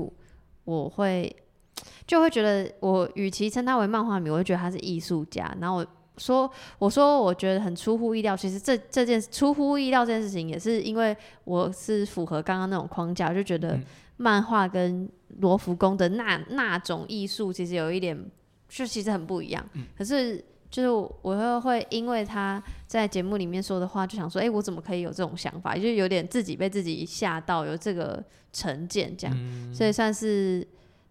[0.64, 1.36] 我会
[2.06, 5.54] 就会觉得，我与其称他为漫画迷，我会觉得他是艺术家。
[5.60, 11.14] 然后我说，我说我觉得很出乎意料，其实这这件出乎意料这件事情，也是因为
[11.44, 13.78] 我是符合刚刚那种框架，就觉得。
[14.22, 15.08] 漫画跟
[15.38, 18.14] 罗浮宫的那那种艺术其实有一点，
[18.68, 19.66] 就其实很不一样。
[19.96, 25.76] 可是就是我会会因为他在节目里面说的话，就想说，哎，我怎么可以有这种想法？
[25.76, 30.66] 就有点自己被自己吓到，有这个成见这样，所以算是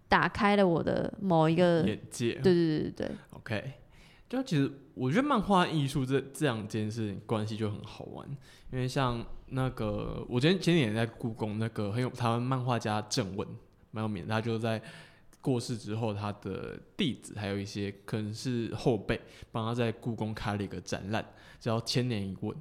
[0.07, 2.33] 打开了我的某一个眼界。
[2.35, 3.73] 对对对对 OK，
[4.29, 8.27] 就其实我觉得漫画艺术这这两件事情关系就很好玩，
[8.71, 9.23] 因为像。
[9.51, 13.47] 那个，我前前几年在故宫，那个很有台湾漫画家郑文，
[13.89, 14.27] 蛮有名。
[14.27, 14.79] 他就在
[15.41, 19.19] 过世之后，他的弟子还有一些可能是后辈，
[19.51, 21.25] 帮他在故宫开了一个展览，
[21.59, 22.55] 叫《千年一问》。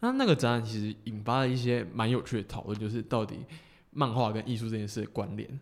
[0.00, 3.36] 那那个展览其实引发了一些蛮有趣的讨论，就是到底
[3.90, 5.60] 漫画跟艺术这件事的关联。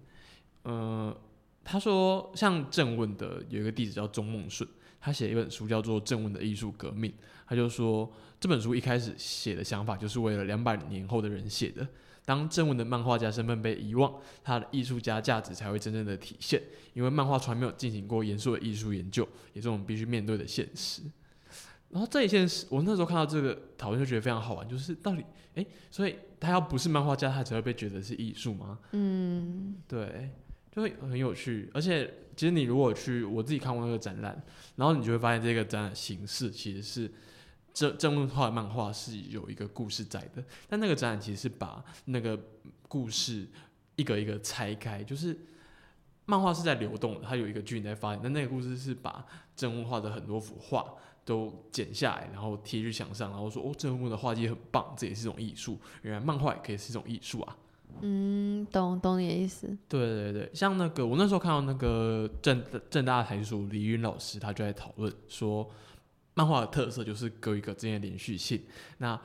[0.62, 1.16] 呃，
[1.64, 4.68] 他说，像郑问的有一个弟子叫钟梦顺，
[5.00, 7.10] 他写一本书叫做《郑问的艺术革命》，
[7.46, 8.10] 他就说。
[8.40, 11.84] 这本书一开始写的想法就是为了两百年后的人写的。
[12.28, 14.12] 当正文的漫画家身份被遗忘，
[14.44, 16.60] 他的艺术家价值才会真正的体现。
[16.92, 21.00] 因为漫画从来没有进行过严肃的艺术研究，也是我们必须面对的现实。
[21.88, 25.24] 然后这一件事，我那时候看到这个讨论就觉得非常好玩，就是到底，
[25.54, 28.78] 哎，所以他要不是漫画家，他才会被觉得是艺术吗？
[28.92, 30.28] 嗯，对，
[30.70, 31.70] 就会很有趣。
[31.72, 34.38] 而且，其实你如果去我自己看过那个展览，
[34.76, 37.10] 然后你就会发现这个展览形式其实是。
[37.78, 42.36] 正正文化的漫画是有一个故事在的，但那个展览其实是把那个
[42.88, 43.46] 故事
[43.94, 45.38] 一个一个拆开，就是
[46.26, 49.24] 漫画是在流动的，它有一个剧情在发展，但那个故事是把
[49.54, 50.92] 正文画的很多幅画
[51.24, 57.56] 都剪下来，然后贴去墙上，然后说哦，正文的画技很棒，这也是一种艺术，原来漫画也可以是一种艺术啊。
[58.00, 59.68] 嗯，懂懂你的意思。
[59.88, 62.60] 对对对，像那个我那时候看到那个正
[62.90, 65.70] 正大台书李云老师，他就在讨论说。
[66.38, 68.62] 漫画的特色就是隔一个之间的连续性，
[68.98, 69.20] 那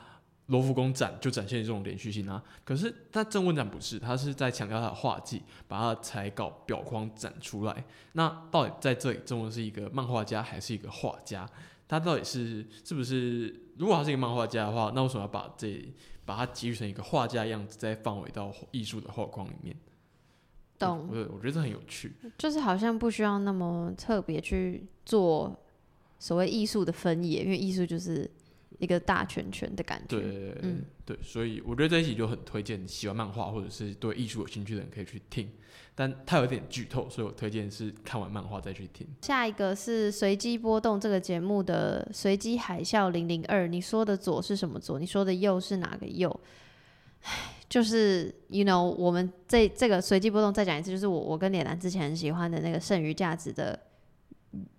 [0.48, 2.44] 罗浮宫展就展现这种连续性啊。
[2.66, 7.86] 可是他正文展不是，他是在强调他的画技，把他的彩稿表框展出来。
[8.14, 11.48] 那到底在这里，正文是一个漫画家还是一个画家？
[11.88, 13.62] 他到底是是不是？
[13.78, 15.88] 如果他是一个漫画家的话，那为什么要把这
[16.26, 19.76] 把它给予成一个画家样子，再放回到艺术的画框里面？
[20.80, 21.08] 懂？
[21.12, 25.56] 我我觉得这很有趣，就是好像不需要那么特别去做。
[26.24, 28.26] 所谓艺术的分野，因为艺术就是
[28.80, 30.22] 一个大圈圈的感觉。
[30.22, 35.52] 对，嗯，对，所以我觉得这一集就很推荐喜欢漫画或者是对艺术有兴趣的人可以去听，
[35.94, 39.06] 但它有点剧透，所以我推荐是看完漫画再去听。
[39.22, 44.98] 下一个是随机波动这个节目的随机海啸零零二，你说的左是什么左？
[44.98, 46.40] 你说的右是哪个右？
[47.68, 53.78] 就是 you know，我们这这个随机波动再讲一次，就是我我跟脸男之前很喜欢的那个剩余价值的。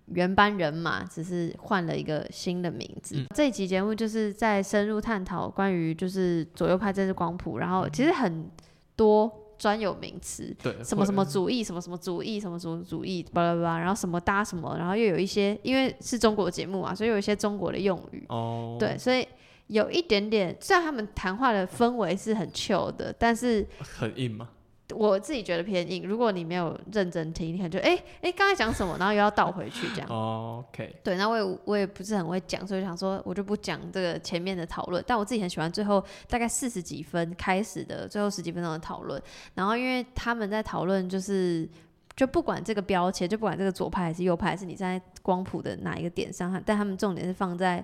[0.07, 3.15] 原班人马只是换了一个新的名字。
[3.33, 8.49] 这一集节目就是在深入探讨关于就是左右派政治光谱，然后其实很
[8.95, 18.25] 多专有名词，对，什么什么主义，什么什么主义，什么什么主义，巴拉巴拉，然后什么搭什么，然后又有一些因为是中国节目嘛，所以有一些中国的用语。
[18.29, 19.27] 哦，对，所以
[19.67, 24.49] 有一点点，虽然他们谈话的氛围是很 chill 的，但是很硬吗？
[24.93, 30.07] 我自己觉得偏硬，如果你没有认真听，你可能就哎哎刚才讲什么，然后又要倒回去这样。
[30.07, 30.95] OK。
[31.03, 35.03] 对，那我也我也不是很会讲，所以想说我就不讲这个前面的讨论。
[35.07, 39.19] 但我自己很喜欢最后大概四十几分开始的最后十几分钟的讨论。
[39.55, 41.67] 然后因为他们在讨论，就是
[42.15, 47.83] 就不管这个标签，就不管这个左派还是右派，还是你在光谱的哪一个点上，但他们重点是放在。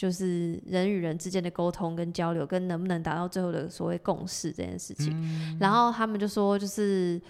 [0.00, 5.58] 就是人与人之间的沟通跟交流，跟能不能达到最后的所谓共识这件事情。
[5.60, 7.20] 然后他们就说，就是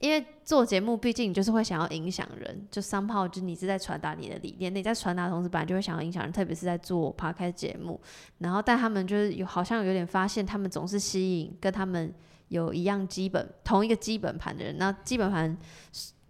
[0.00, 8.00] 因为做节目，毕竟你就是会想要影响人，就三炮，就你是在传达你的理念，你在传达同时，本来就会想要影响人，特别是在做 p 开节目，
[8.38, 12.12] 然后但他们就是有好像有点发现，他们总是吸引跟他们
[12.48, 15.56] 有一样基本同一个基本盘的人，那基本盘。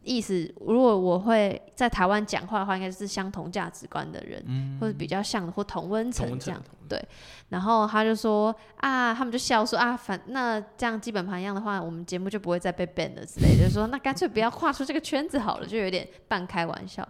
[0.04, 6.62] 意思，如果我会在台湾讲话的话，应该是相同价值观的人，或者比较像或同温层这样。
[6.88, 7.02] 对，
[7.48, 13.66] 然后他就说啊，他们就笑说啊，反那这样基本盘一样的话，我们节目就不会再被 ban 了之类的。
[13.66, 17.06] 就说那干脆不要跨出这个圈子好了，就有点半开玩笑。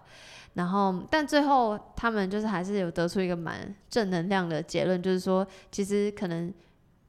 [0.53, 6.55] 然后，但最后他们就是还是有得出一个蛮正能量的结论，就是说其实可能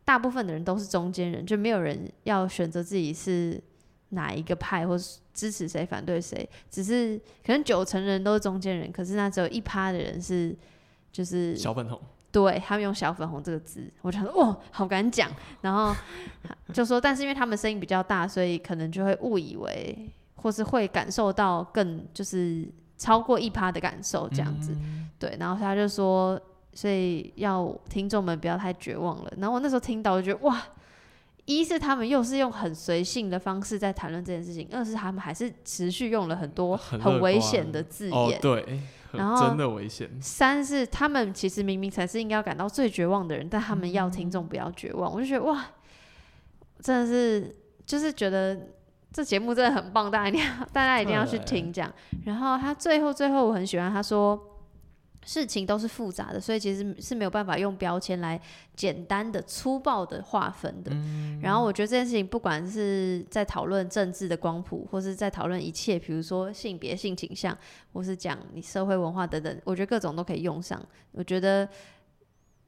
[0.03, 3.61] 大部分的人都是中间人，就没有人要选择自己是。
[4.09, 10.55] 哪一个派，或是支持谁、反对谁，只是可能九成人都是中间人，可是那只有一趴的人是
[11.11, 11.99] 就是小粉红。
[12.31, 15.31] 对他们用“小粉红”这个字，我就说哇，好敢讲。
[15.61, 15.95] 然后
[16.73, 24.75] 就说，但是因为他们声音比较大，所以可能就会误以为，或是会感受到更就是超过一趴的感受这样子。
[25.17, 26.37] 对，然后他就说，
[26.73, 29.33] 所以要听众们不要太绝望了。
[29.37, 30.61] 然后我那时候听到，我就觉得哇。
[31.45, 38.81] 一是他们又是用很随性的方式在谈论这件事情，二是他们还是持续用了很多很危险的字眼，对，
[39.11, 40.09] 然后真的危险。
[40.19, 45.65] 三是他们其实明明才是应该要感到最绝望的人，但他们要听众不要绝望，我就觉得哇，
[46.81, 48.69] 真的是就是觉得
[49.13, 51.93] 这节目真的很棒，大家一定要大家一定要去听这样。
[52.25, 54.51] 然后他最后最后我很喜欢他说。
[55.27, 58.39] 事情都是复杂的，所以其实是没有办法用标签来
[58.75, 60.91] 简单的、粗暴的划分的。
[61.41, 67.57] 然后我觉得这件事情，不管是在讨论政治的光谱，或是在讨论一切，比如说性别、性倾向，
[67.91, 70.79] 或是讲你社会文化等等，我觉得各种都可以用上。
[71.11, 71.67] 我觉得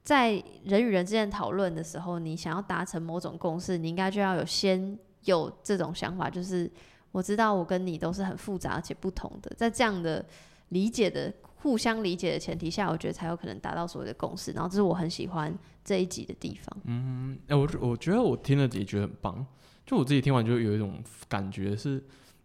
[0.02, 6.68] 在人与人之间讨论的时候，你想要达成某种共识，你应该就要有先有这种想法，就是
[7.12, 10.26] 我知道我跟你都是很复杂而且不同的，在这样的
[10.70, 11.32] 理解的。
[11.60, 14.52] 互相理解的前提下，我觉得才有可能达到所谓的共识。
[14.52, 15.52] 然后这是我很喜欢
[15.84, 16.76] 这一集的地方。
[16.84, 19.44] 嗯，哎，我我觉得我听了也觉得很棒。
[19.84, 22.02] 就我自己听完就有一种感觉是，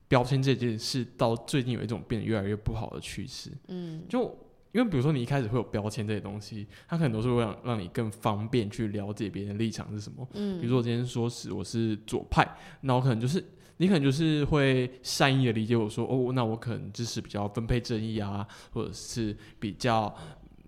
[0.07, 3.51] 标签这件事到最近有一种变得越来越不好的趋势。
[3.67, 4.23] 嗯，就
[4.71, 10.27] 因为比如说你一开始会有标签这些东西，它可能都是为了让你更方便去了解别人的立场是什么。
[10.33, 13.43] 嗯，比如说我今天说是我是左派，那我可能就是。
[13.77, 20.13] 你可能就是会善意的理解我说哦，那我可能支持比较分配正义啊，或者是比较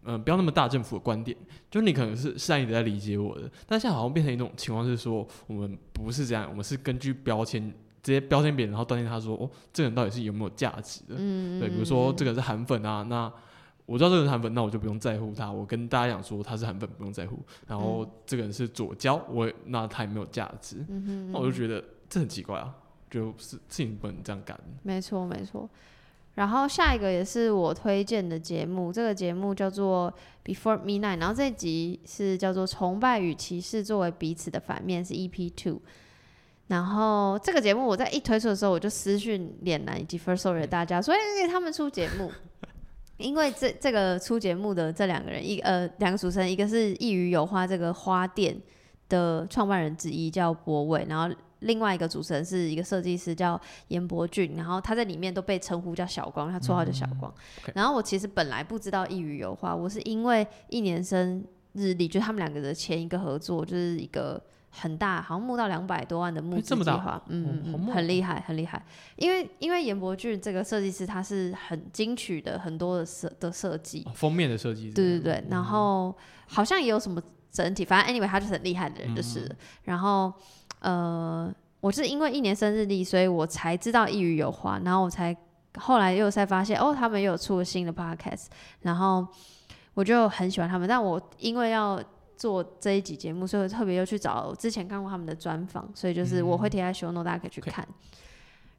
[0.03, 1.37] 嗯不要那么大政府的观点，
[1.69, 3.49] 就你可能是善意的在理解我的。
[3.67, 7.63] 但现在好像变成一种情况是说，我们不是这样，我们是根据标签
[8.03, 11.15] 直接标签别人，然后断定他说哦，这个人到底是有没有价值的。
[11.17, 13.31] 嗯对，比如说这个人是韩粉啊，那
[13.85, 15.51] 我知道这个人韩粉，那我就不用在乎他。
[15.51, 17.39] 我跟大家讲说他是韩粉，不用在乎。
[17.67, 20.83] 然后这个人是左交，我那他也没有价值。
[20.89, 22.73] 嗯那我就觉得这很奇怪啊。
[23.15, 24.59] 就是自己不能这样干。
[24.83, 25.69] 没错，没错。
[26.33, 30.13] 然后下一个也是我推荐的节目，这个节目叫做
[30.53, 35.79] 《Before Midnight》，然后这集是叫做《崇拜与歧视作为彼此的反面》，是 EP Two。
[36.67, 42.29] 然后这个节目我在一推出的时候，我就私讯脸男以及 First Story 大家，说以他们出节目，
[43.15, 48.61] 因为这这个出节目的这两个人，一呃两个主持人，一个是一鱼有花这个花店
[49.07, 51.33] 的创办人之一叫博伟，然后。
[51.59, 57.33] 另外一个主持人是一个设计师，叫严伯俊，然后他在里面都被称呼叫小光，他绰号叫小光。
[57.73, 61.43] 然后我其实本来不知道一语有话，我是因为一年生
[61.73, 64.39] 日历，就他们两个的前一个合作，就是一个
[64.69, 68.85] 很大，好像募到两百多万的募资计划，嗯嗯，很厉害，很厉害。
[69.15, 75.43] 因为因为严伯俊这个设计师，他是很精取的，很多的设的设计，封面的设计，对对对。
[75.49, 76.15] 然后
[76.47, 79.49] 好像也有什么整体，反正 anyway 他就是很厉害的人，就是。
[79.83, 80.33] 然后。
[80.85, 85.35] 呃，我是因为一年生日历，所以我才知道一语有话，然后我才
[85.79, 88.45] 后来又才发现，哦，他们又有出了新的 podcast，
[88.81, 89.25] 然后
[89.95, 90.87] 我就很喜欢他们。
[90.87, 91.99] 但我因为要
[92.37, 97.83] 做这一集节目，所以我特别又去找之前看过他们的专访，所以就是我会贴在 show note，大家可以去看。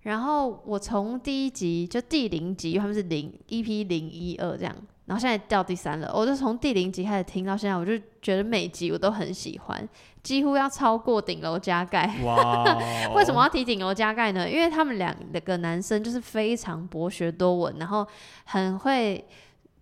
[0.02, 4.72] 然后我从第一集就第零集，他们是零 EP 零一二这样。
[5.07, 9.88] 然后现在掉第三了，我就从第零集开始听到现在，我就觉得每集我都很喜欢，
[10.27, 12.12] 几乎要超过顶楼加盖。
[12.24, 12.64] 哇！
[13.14, 14.51] 为什么要提顶楼加盖呢？
[14.51, 18.05] 因为他们两个男生就是非常博学多闻，然后
[18.45, 19.24] 很会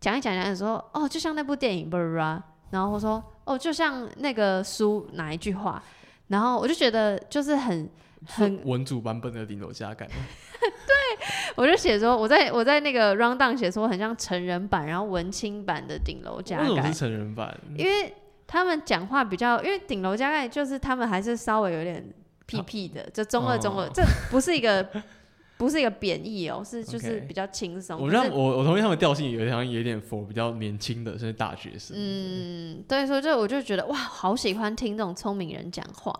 [0.01, 2.43] 讲一讲讲说哦，就像那部电影 b r a，
[2.73, 5.83] 然后说哦，就像那个书哪一句话，
[6.29, 7.89] 然后我就觉得就是很
[8.27, 10.07] 很文主版本的顶楼加盖。
[10.07, 11.27] 对，
[11.57, 16.69] 我就写说，我在我在那个 round down 写说，很像成人版，然后文青版的顶楼加盖。
[16.69, 17.59] 为什么是成人版？
[17.79, 18.15] 因为
[18.47, 22.05] 他们讲话比较，因为顶楼加盖就是他们还是稍微有点
[22.47, 24.87] 屁屁的，就中二中二，哦这不是一个
[25.57, 28.01] 不是一个贬义哦，是就是 OK 比较轻松。
[28.01, 31.97] 我让我我同意他们调性有点像有点 for 比较年轻的，甚至大学生。
[31.99, 36.13] 嗯，对，所以就我就觉得哇，好喜欢听这种聪明人讲话。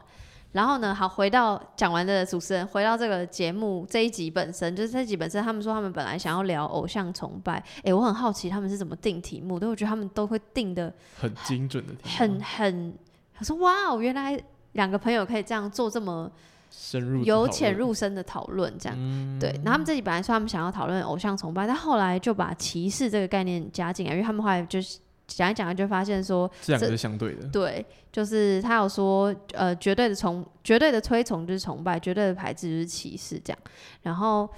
[0.55, 12.95] 然后呢，好，回到讲完的主持人，回到这个节目这一集本身，就是这一集本身，他们说他们本来想要聊偶像崇拜，诶，我很好奇他们是怎么定题目，但我觉得他们都会定的很精准的题目，很很，
[13.41, 14.41] 我说哇哦，原来
[14.73, 16.31] 两个朋友可以这样做这么
[16.71, 18.97] 深入由浅入深的讨论，这样。
[18.97, 27.49] 嗯对，然后他们自己本来说他们想要讨论偶像崇拜，但后来就把歧视这个概念加进来，因为他们后来就是讲一讲就发现说，这两个是相对的。
[27.49, 33.59] 对，就是他有说，呃，绝对的崇，绝对的推崇就是崇拜，绝对的排斥就是歧视这样。
[34.03, 34.49] 然后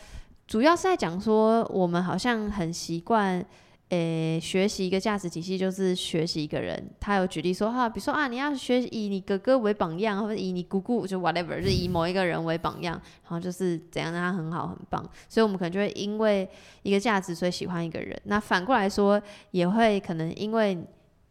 [0.46, 3.44] 主要是在讲说，我们好像很习惯，
[3.90, 6.90] 诶、学习一个价值体系，就是学习一个人。
[6.98, 15.00] 他有举例说，哈、比如说啊，你要学以你哥哥为榜样，或者以你姑姑就 whatever，就是以某一个人为榜样，然后就是怎样让他很好很棒。
[15.28, 16.48] 所以我们可能就会因为
[16.82, 18.20] 一个价值，所以喜欢一个人。
[18.24, 19.22] 那反过来说，
[19.52, 20.76] 也会可能因为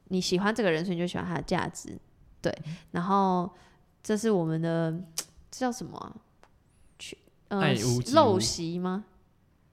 [0.08, 1.97] 你喜欢这个人，所以你就喜欢他的价值，
[2.41, 2.58] 对。
[2.91, 3.49] 然后
[4.01, 4.97] 这是我们的
[5.51, 6.16] 这叫什么、啊？
[6.97, 7.18] 去
[7.49, 9.03] 呃陋习吗？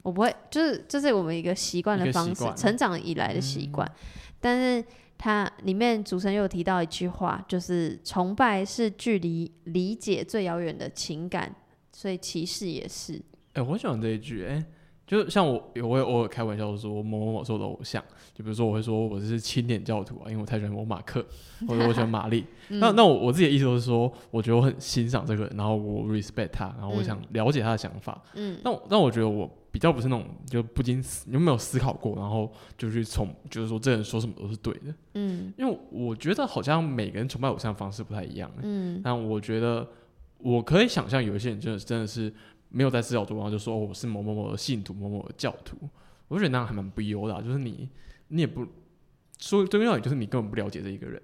[0.02, 3.90] 我不会，就是这是我们一个习惯的方式，成长以来的习惯。
[4.40, 4.84] 但是
[5.16, 11.54] 它里面主持人又有提到一句话，就是崇拜是距离理解最遥远的情感，
[11.92, 13.22] 所以歧视也是。
[13.52, 14.64] 哎、我很喜欢这一句、哎，
[15.06, 18.02] 就像我，我有我有开玩笑说某某某是我的偶像，
[18.34, 21.24] 就比如说我会说我是青年教徒啊，因为我太喜欢我马克，
[21.68, 22.44] 或者我喜欢玛丽。
[22.80, 28.22] 那那我我自己的意思就是说，我觉得我很欣赏这个人，然后我 respect 他，然后我想了解他的想法。
[28.34, 34.94] 嗯，那我那我觉得我比较不是那种就不经思，有没有思考过，然后就去从就是说这人说什么都是对的。
[35.14, 38.50] 嗯因为我觉得好像每个人崇拜偶像的方式不太一样。
[38.62, 39.86] 嗯但我觉得
[40.38, 42.32] 我可以想象有一些人真的真的是
[42.70, 45.76] 没有在思考中，然后就说、哦、我是某某某的信徒，某某的教徒。
[46.28, 47.86] 我觉得那样还蛮不优的啊、就是你
[48.32, 48.66] 你也不
[49.38, 51.20] 说最重要，也就是你根本不了解这一个人，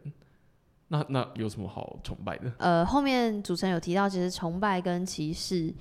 [0.88, 2.52] 那那有什么好崇拜的？
[2.59, 5.72] 呃，后面主持人有提到，其实崇拜跟歧视，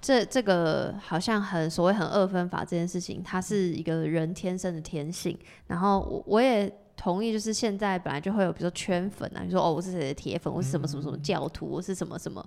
[0.00, 5.38] 这这个好像很所谓很二分法这件事情，它是一个人天生的天性。
[5.66, 12.44] 然后我我也同意，就是现在本来就会有，比如说圈粉啊，你说哦我是谁的铁粉，我是什么什么什么教徒，我是什么什么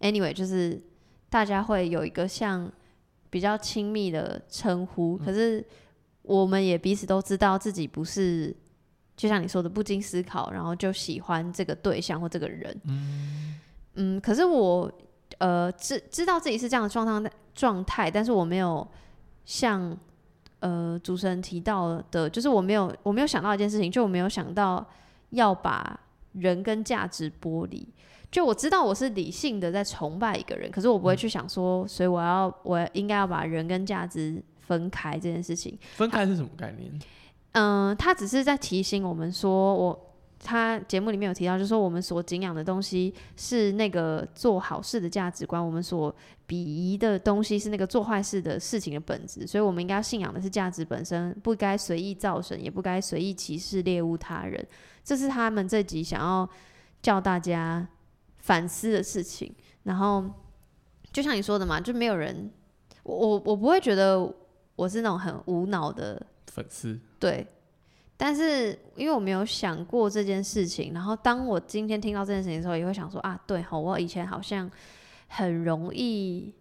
[0.00, 0.78] ，anyway，就是
[1.30, 2.70] 大家会有一个像
[3.30, 5.64] 比较亲密的称呼，可是
[6.24, 8.54] 我们也彼此都知道自己不是。
[9.16, 12.76] 就像你说的，不经思考，然后就喜欢这个对象或这个人。
[13.94, 14.90] 嗯可是我
[15.38, 18.84] 呃知知道自己是这样的状态状态，但是我没有
[19.44, 19.96] 像
[20.58, 24.84] 呃主持人提到的，就是我没有我没有想到一件事情，就我没有想到
[25.30, 26.00] 要把
[26.32, 27.86] 人跟价值剥离。
[28.32, 35.78] 就我知道我是理性的在崇拜一个人，可是我不会去想说，所以我要我应该要把人跟价值分开这件事情。
[35.94, 36.92] 分开是什么概念？
[37.52, 40.10] 嗯，他只是在提醒我们说，我
[40.42, 46.14] 他节目里面有提到，就是说我们所敬仰的东西是那个做好事的价值观，我们所
[46.46, 54.66] 鄙夷的东西是那个做坏事的事情的本质，所以我们应该信仰的是价值本身，不该随意造神，也不该随意歧视猎物他人。
[55.02, 56.48] 这是他们这集想要
[57.00, 57.86] 叫大家
[58.38, 59.54] 反思的事情。
[59.84, 60.24] 然后
[61.12, 62.50] 就像你说的嘛，就没有人，
[63.04, 64.34] 我我我不会觉得
[64.76, 66.98] 我是那种很无脑的粉丝。
[67.18, 67.46] 对，
[68.16, 74.70] 但是因为我没有想过这件事情，然后当我今天听到这件事情的时候，也会想说啊，对吼，我以前好像
[75.28, 76.52] 很容易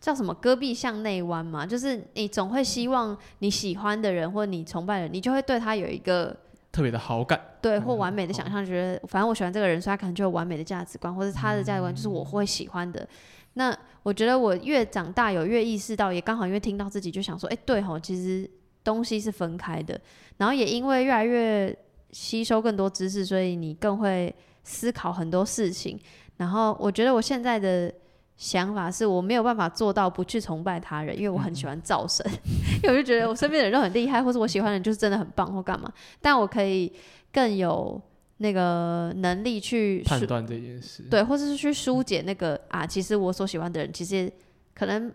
[0.00, 6.36] 叫什么戈壁向内弯嘛，就是你总会希望你喜欢的人或你崇拜的人，你就会对他有一个
[6.70, 13.08] 特别的好感，对或完美的想象，觉得反正我喜欢这个人，所以他可能就有完美的价值观，或者他的价值观就是我会喜欢的。
[13.54, 13.76] 那
[14.06, 18.48] 我觉得我越长大有越意识到，也刚好因为听到自己就想说，哎、对吼，其实
[18.84, 20.00] 东西是分开的。
[20.36, 21.76] 然后也因为越来越
[22.12, 24.32] 吸收更多知识，所以你更会
[24.62, 25.98] 思考很多事情。
[26.36, 27.92] 然后我觉得我现在的
[28.36, 32.24] 想法是我没有办法做到不去崇拜他人，因为我很喜欢造神，
[32.84, 35.92] 因为我就觉得我身边的人都很厉害，或者我喜欢的人就是真的很棒或干嘛。
[36.20, 36.92] 但我可以
[37.32, 38.00] 更有
[38.38, 41.02] 那个能力去判断这件事。
[41.04, 44.30] 对，或者是去疏解那个啊，其实我所喜欢的人，其实
[44.74, 45.12] 可能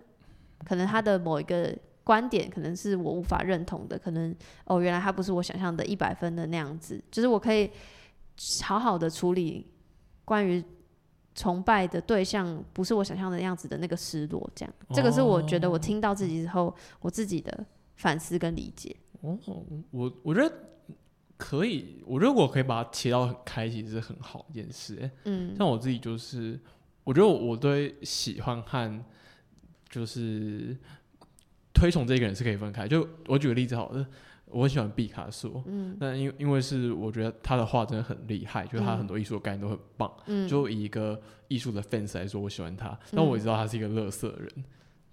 [0.66, 7.70] 可能他的某一个观点，可能是我无法认同的，可能哦，原来他不是我想象的一百分的那样子，就是我可以
[8.64, 9.68] 好好的处理
[10.26, 10.64] 关于
[11.36, 17.66] 崇拜的对象不是我想象的样子的那个失落，这样，这个是我觉得我听到自己之后，我自己的
[17.96, 18.96] 反思跟理解。
[19.22, 19.38] 哦，
[19.92, 20.52] 我我觉得
[21.44, 25.10] 可以，我如果可以把它切到很开，其实是很好一件事、欸。
[25.26, 26.60] 嗯像我自己就是，
[27.04, 29.04] 我觉得我对喜欢和
[29.90, 30.78] 就是
[31.74, 32.88] 推崇这个人是可以分开。
[32.88, 34.06] 就我举个例子好了，
[34.46, 40.14] 我很喜欢毕卡索，嗯那因因为是我觉得他的画真的很厉害，就是他嗯很多艺术的概念都很棒。
[40.28, 44.64] 嗯，就以一个艺术的 fans 来说，我喜欢他，但我也知道他是一个乐色人。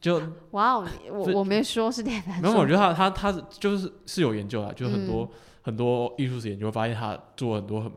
[0.01, 5.31] 就哇哦，我我没说是点难没有，我觉，得他他他就是是有研究的啊，就是很多、嗯
[5.69, 7.93] 很多艺术史研究发现他做很多很，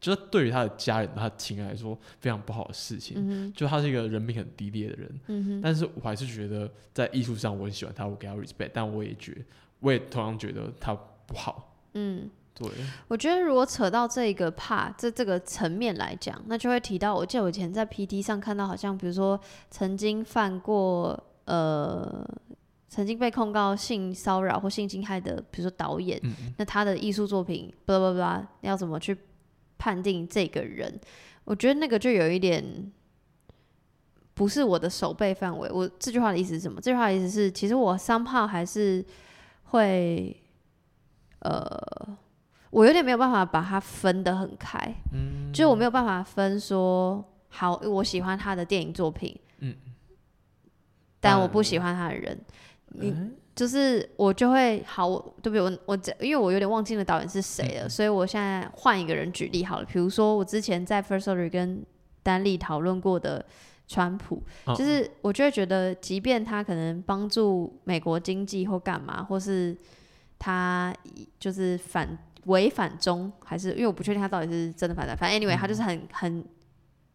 [0.00, 3.16] 就是对于他的家人、他的亲人来说非常不好的事情。
[3.18, 9.36] 嗯就他是一个人品很低劣的人，嗯哼，但是我还是觉得在艺术上我很喜欢他，我给他 respect，但我也觉
[9.80, 10.94] 我也同样觉得他
[11.26, 11.76] 不好。
[11.92, 12.30] 嗯。
[12.58, 12.66] 对，
[13.08, 19.38] 我觉得如果扯到这个 part 这这个层面来讲，那就会提到，我记得我以前在 PT 上看到，好像比如说
[19.70, 22.26] 曾经犯过呃，
[22.96, 29.14] 曾经被控告性骚扰或性侵害的，比如说导演，嗯嗯那他的艺术作品，巴拉巴拉，要怎么去
[29.76, 30.98] 判定这个人？
[31.44, 32.90] 我觉得那个就有一点
[34.32, 35.70] 不是我的手背范围。
[35.70, 36.80] 我这句话的意思是什么？
[36.80, 39.04] 这句话的意思是，其实我 somehow 还是
[39.64, 40.34] 会，
[41.40, 41.78] 呃，
[42.70, 44.78] 我有点没有办法把它分得很开，
[45.12, 49.76] 嗯，就是我没有办法分说，好，我喜欢他的电影作品，嗯，
[51.20, 52.40] 但我不喜欢他的人。
[52.92, 55.62] 你嗯就是我就会好，我对不对？
[55.62, 59.86] 我我这因为我有点忘记了导演是谁了，所以我现在换一个人举例好了。
[59.86, 61.82] 比如说我之前在 First Story 跟
[62.22, 63.42] 丹利讨论过的
[63.88, 69.74] 川普，哦就是我就会觉得，即便他可能帮助美国经济或干嘛，或是
[70.38, 70.94] 他
[71.40, 76.44] 就是反违反中，还是因为我不确定他到底是真的反对，反正 anyway，、他就是很很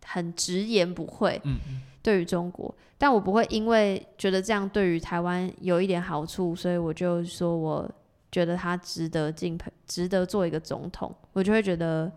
[0.04, 7.90] 很直言不讳，嗯嗯对于中国，但我不会因为觉得这样对于台湾有一点好处，所以我就说我
[8.32, 12.12] 觉得他值得敬佩，值得做一个总统，我就会觉得，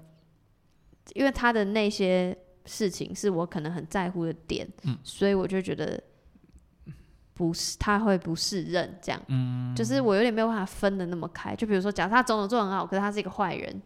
[1.15, 6.03] 因为他的那些事情是我可能很在乎的点，嗯所以我就觉得
[7.35, 13.83] 不是他会不适任这样，嗯，就是我有点没有办法分的那么开，就比如说，假设他总统做很好，可是他是一个坏人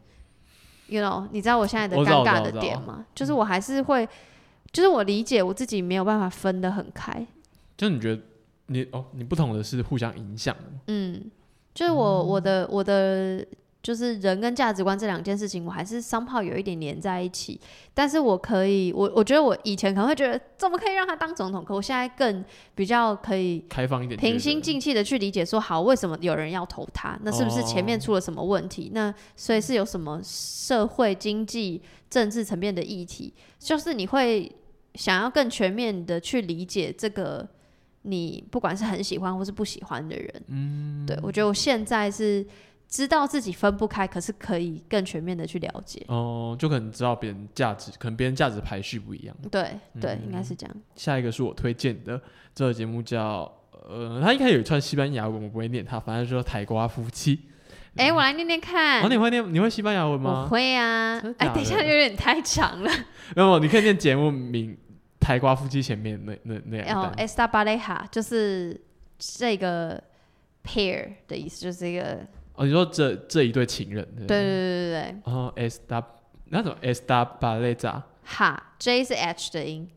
[0.86, 3.07] ，you know，你知道我现在的尴尬的点吗？
[3.14, 4.07] 就是我还是会，
[4.73, 7.27] 就是我理解我自己没有办法分得很开，
[7.77, 8.23] 就你觉得
[8.66, 10.81] 你哦，你不同的是互相影响的吗？
[10.89, 11.31] 嗯，
[11.75, 13.45] 就是我我的我的
[13.83, 17.61] 就是人跟价值观这两件事情，我还是 somehow 有一点连在一起。
[17.95, 27.18] 但是我可以，我我觉得我以前可能会觉得怎么可以让他当总统，可我现在更比较可以开放一点，平心静气的去理解说，好，为什么有人要投他？
[27.22, 28.91] 那是不是前面出了什么问题？
[28.93, 33.33] 那所以是有什么社会、经济、政治层面的议题？
[33.59, 34.51] 就是你会
[34.95, 37.49] 想要更全面的去理解这个
[38.03, 40.43] 你不管是很喜欢或是不喜欢的人。
[40.49, 42.45] 嗯，对我觉得我现在是
[42.89, 46.03] 知道自己分不开，可是可以更全面的去了解。
[46.09, 49.36] 哦，就可能知道别人价值，可能别人价值排序不一样。
[49.51, 50.76] 对对，应该是这样。
[50.95, 52.20] 下一个是我推荐的，
[52.55, 53.53] 这个节目叫
[53.89, 57.41] 呃，它一开始有一串西班牙文，我不会念它，反正就叫台瓜夫妻。
[57.97, 59.03] 哎、我来念念看。
[59.03, 59.53] 哦，你会念？
[59.53, 60.49] 你会西班牙文吗我？
[60.49, 62.91] 会啊哎，假等一下有点太长了。
[63.34, 64.76] 没有，你可以念节目名
[65.18, 67.26] “台瓜夫妻”前面那那那然后两单。
[67.26, 68.80] esta pareja 就是
[69.18, 70.01] 这个
[70.64, 72.20] pair 的意思，就是一个
[72.59, 76.05] 哦，你说这这一对情人，对对对对对对，然后 esta
[76.47, 79.89] 那种 esta pareja 哈 J 是 H 的音，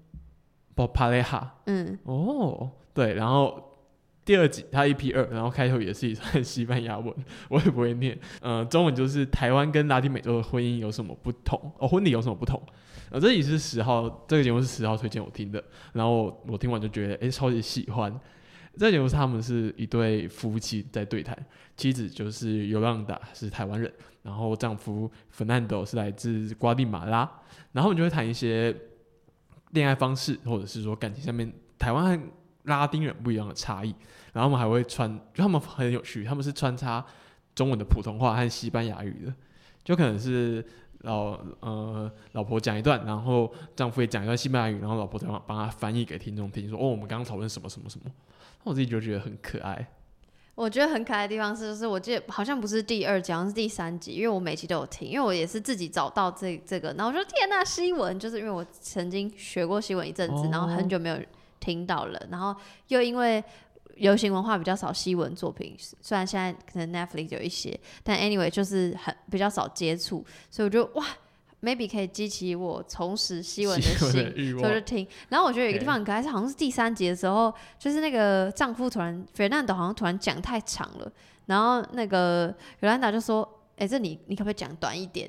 [0.75, 3.79] 不 pareja 嗯，哦，对，然后
[4.23, 7.11] 第二集他一 P 二，然后开头也是一串西班牙文，
[7.49, 8.15] 我也不会念。
[8.41, 11.59] 呃，中文就是台湾跟拉丁美洲的婚姻有什么不同？
[11.79, 12.61] 哦，婚礼有什么不同？
[13.09, 18.17] 呃，这里是十号，这个节目是十号推荐我听的，然后我我听完就觉得，哎、超级喜欢。
[18.77, 21.37] 这个节目是他们是一对夫妻在对谈，
[21.75, 23.91] 妻子就是尤浪达是台湾人，
[24.23, 27.29] 然后丈夫 Fernando 是来自瓜地马拉，
[27.73, 28.75] 然后我们就会谈一些
[29.71, 32.25] 恋爱方式，或者是说感情上面台湾和
[32.63, 33.93] 拉丁人不一样的差异。
[34.33, 37.05] 然后我们还会穿，就他们很有趣，他们是穿插
[37.53, 39.33] 中文的普通话和西班牙语的，
[39.83, 40.65] 就可能是
[40.99, 48.09] 老呃老婆讲一段，然后丈夫也讲一段西班牙语，然后老婆再帮帮他翻译给听众听，说哦我们刚刚讨论什么什么什么，
[48.63, 49.87] 我自己就觉得很可爱。
[50.53, 61.17] 我觉得很可爱的地方是，就是我记得好像不是第二集，好像是第三集，因为我每集都有听，因为我也是自己找到这这个，然后我说天呐，西文就是因为我曾经学过西文一阵子，哦然后很久没有
[61.59, 62.55] 听到了，然后
[62.89, 63.43] 又因为
[63.95, 71.05] 流行文化比较少西文作品，虽然现在可能 Netflix 有一些，但 anyway 就是很比较少接触，所以我就哇
[71.61, 75.07] ，maybe 可以激起我重拾希文的心所以我就，听。
[75.29, 81.11] 然后我觉得有一个地方很可爱，是好像是第三集的时候，就是那个丈夫突然 Fernando 好像突然讲太长了，
[81.45, 83.57] 然后那个尤兰达就说。
[83.77, 85.27] 哎、这你你可不可以讲短一点？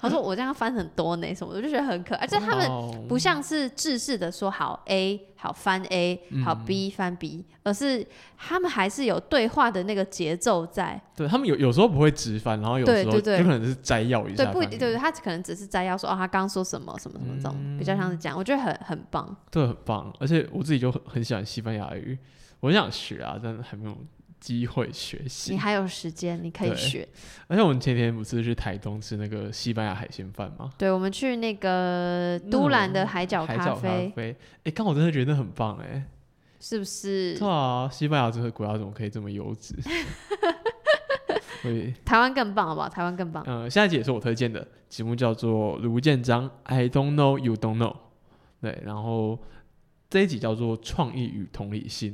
[0.00, 2.22] 他说我这样翻很多呢，什么，我就觉得很可爱。
[2.22, 8.06] 而且他们们不像是制式的说好 A 好翻 A 好嗯 B 翻 B，、而是
[8.36, 11.00] 他们还是有对话的那个节奏在。
[11.14, 19.36] 对他们有有时候不会直翻，然后有时候对对对有可能是摘要一下对，不一定，对对，他可能只是摘要说哦，他刚刚说什么什么什么这种，比较像是这样，我觉得很很棒。
[19.50, 20.12] 对，很棒。
[20.18, 22.18] 而且我自己就很很喜欢西班牙语，
[22.60, 23.96] 我很想学啊，但是还没有
[24.44, 25.58] 机会学习你。
[25.58, 27.08] 还有时间，你可以学。
[27.46, 30.70] 而且我们前天不是去台东吃那个西班牙海鲜饭吗？
[30.76, 36.04] 对，我们去那个都兰的海角咖啡，啡，哎，刚好真的觉得那很棒哎。
[36.60, 37.38] 是不是？
[37.38, 39.74] 对啊，西班牙这个国家怎么可以这么优质？
[41.62, 42.88] 所以，台湾更棒，好不好？
[42.88, 43.42] 台湾更棒。
[43.46, 47.92] 呃，下一集也是我推荐的节目，叫做《卢建章 I Don't Know You Don't Know》。
[48.60, 49.38] 对，然后
[50.10, 52.12] 这一集叫做《创意与同理心》。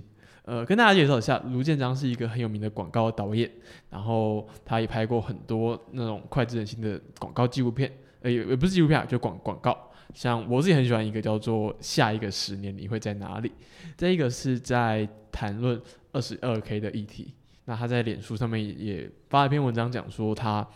[0.50, 3.48] 呃，跟大家介绍一下，卢建章是一个很有名的广告导演，
[3.88, 7.88] 然后他也拍过很多那种脍炙人心的广告纪录片，
[8.22, 9.78] 呃，也也不是纪录片啊，就广广告。
[10.12, 13.48] 像我自己很喜欢一个叫做《下一个十年你会在哪里》，
[13.96, 15.80] 这一个是在谈论
[16.10, 17.32] 二十二 K 的议题。
[17.66, 20.66] 那他在脸书上面也发了一篇文章，讲说他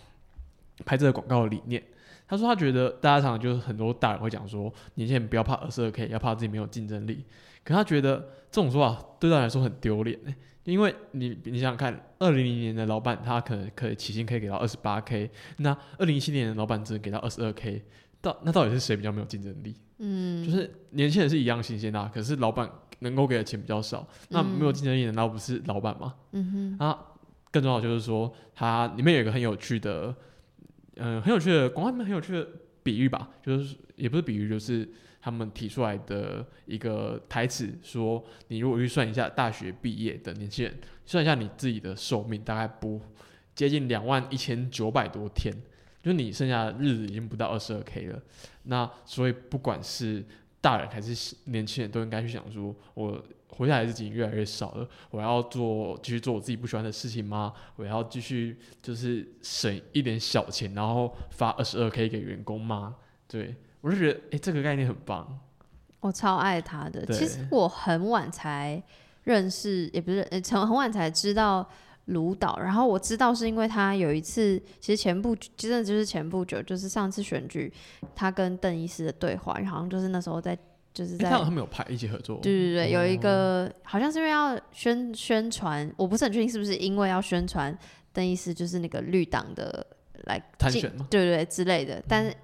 [0.84, 1.82] 拍这个广告的理念。
[2.28, 7.24] 他说他觉得大家常常就是很多大人会讲说，年轻人不要怕二十二 K，要怕自己没有竞争力。
[7.64, 17.82] 可他觉得这种说法对他来说很丢脸欸因为你你想想看，二零零年的老板他可能可以起薪可以给到二十八 K，那二零一七年的老板只能给到二十二 K，
[18.20, 19.74] 到那到底是谁比较没有竞争力？
[19.98, 26.14] 嗯，就是年轻人是一样新鲜的啊、可是老板能够给的钱比较少，那没有竞争力，难道不是老板吗？
[26.30, 26.98] 嗯啊，
[27.50, 30.14] 更重要的就是说，它里面有一个很有趣的，
[30.96, 32.48] 嗯、很有趣的广告里面很有趣的
[32.82, 34.88] 比喻吧，就是也不是比喻，就是
[35.24, 43.00] 他们提出来的一个台词，说你如果去算一下大学毕业的年轻人，算一下你自己的寿命，大概不
[43.54, 45.50] 接近两万一千九百多天，
[46.02, 48.22] 就你剩下的日子已经不到二十二 K 了。
[48.64, 50.22] 那所以不管是
[50.60, 57.54] 大人还是年轻人，都应该去想说，我活下来的日子已经越来越少了，我要做继续做我自己不喜欢的事情吗？
[57.76, 62.96] 我要继续就是省一点小钱，然后发二十二 K 给员工吗？
[63.26, 63.54] 对
[63.84, 65.38] 我就觉得，哎、这个概念很棒。
[66.00, 67.04] 我超爱他的。
[67.12, 68.82] 其实我很晚才
[69.24, 71.68] 认识，也不是，呃，从很晚才知道
[72.06, 72.58] 卢导。
[72.58, 77.70] 然后我知道是因为他有一次，其实前不久，真的就是前不久，就是上次选举，
[78.14, 80.56] 他跟邓医师的对话，好像就是那时候在，
[80.94, 87.76] 就是哎、在他他们有拍一起合作，对对对，有一哦个好像是因为要宣宣传，我不是很确定是不是因为要宣传
[88.14, 89.86] 邓医师就是那个绿党的
[90.24, 91.06] 来进参选吗？
[91.10, 92.02] 对对对之类的。
[92.08, 92.34] 但是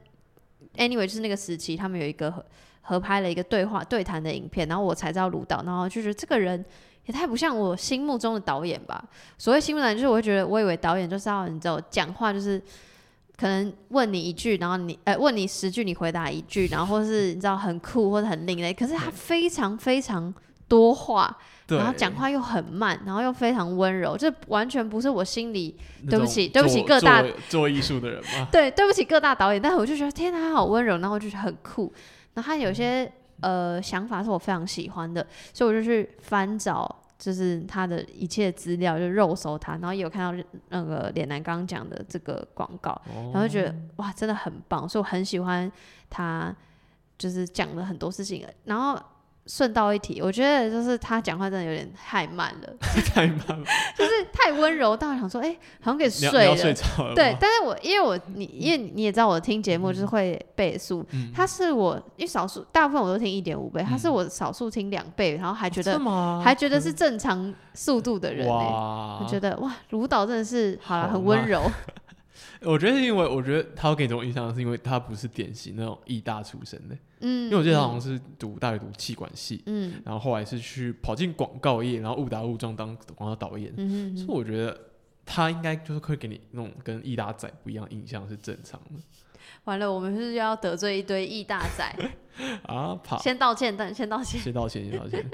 [0.77, 2.45] anyway 就是那个时期，他们有一个合
[2.83, 6.65] 合拍了一个对话对谈的影片，然后我才知道卢导，然后就觉得这个人
[7.07, 9.05] 也太不像我心目中的导演吧。
[9.39, 12.63] 所谓心目中的就是我会觉得我以为导演就是要你知道讲话就是。
[13.41, 20.35] 可能问你一句，然后你呃问你十句，你回答一句，然后或是你知道很酷或者很另类，可是他非常非常
[20.69, 25.77] 多话，对，然后讲话又很慢，然后又非常温柔，这完全不是我心里
[26.09, 31.93] 对不起对不起各大做做艺术的人嘛， 对对不起各大导演，但是我就觉得天哪，他好温柔，然后我就觉得很酷，
[32.35, 33.11] 然后他有些
[33.41, 36.97] 呃想法是我非常喜欢的，所以我就去翻找。
[37.21, 42.99] 就是他的一切资料，就肉搜他，然后也有看到那个脸男刚刚讲的这个广告，
[43.31, 45.71] 然后就觉得哇，真的很棒，所以我很喜欢
[46.09, 46.51] 他，
[47.19, 48.43] 就是讲了很多事情。
[48.65, 48.99] 然后
[49.51, 52.73] 顺道一提，我觉得就是他讲话真的有点太慢了，
[53.13, 53.65] 太慢了，
[53.97, 57.15] 就是太温柔到想说，哎、好像给你睡了。
[57.17, 61.33] 对但是我因为我你因为你也知道我听节目就是会倍速，嗯。
[61.35, 65.99] 他是我因为少数大部分我都听一点五倍，他是我少数听两倍，然后还觉得？
[66.41, 71.69] 还觉得是正常速度的人呢、哇，我觉得哇，卢导真的是好了，很温柔，
[72.63, 84.79] 我觉得是因为我觉得他会给你这种印象，是因为他不是典型那种艺大出身的，嗯，因为我记得他好像是读大学读气管系，嗯然后后来是去跑进广告业，然后误打误撞当广告导演，嗯嗯所以我觉得
[85.25, 89.01] 他应该就是会给你那种跟艺大仔不一样的印象是正常的
[89.65, 92.11] 完了，我们是要得罪一堆艺大仔，
[92.65, 92.95] 啊。
[93.03, 95.25] 跑，先道歉，但先道歉，先道歉，先道歉。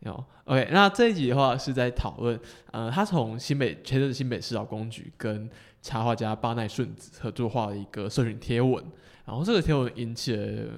[0.00, 2.38] 有 OK，那这一集的话是在讨论，
[2.72, 5.48] 呃，他从新北前阵子新北市劳工局跟
[5.82, 8.84] 插画家巴奈顺子合作画了一个社群贴文，
[9.24, 10.68] 然后这个贴文引起了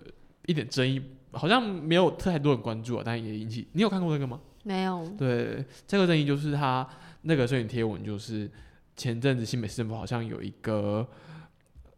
[0.47, 1.01] 一点争议，
[1.33, 4.41] 好像没有太多人关注啊，但也引起，你有看过这个吗？
[4.65, 6.87] 没有，对，这个争议就是他
[7.23, 8.51] 那个摄影贴文，就是
[8.97, 11.07] 前阵子新北市政府好像有一个，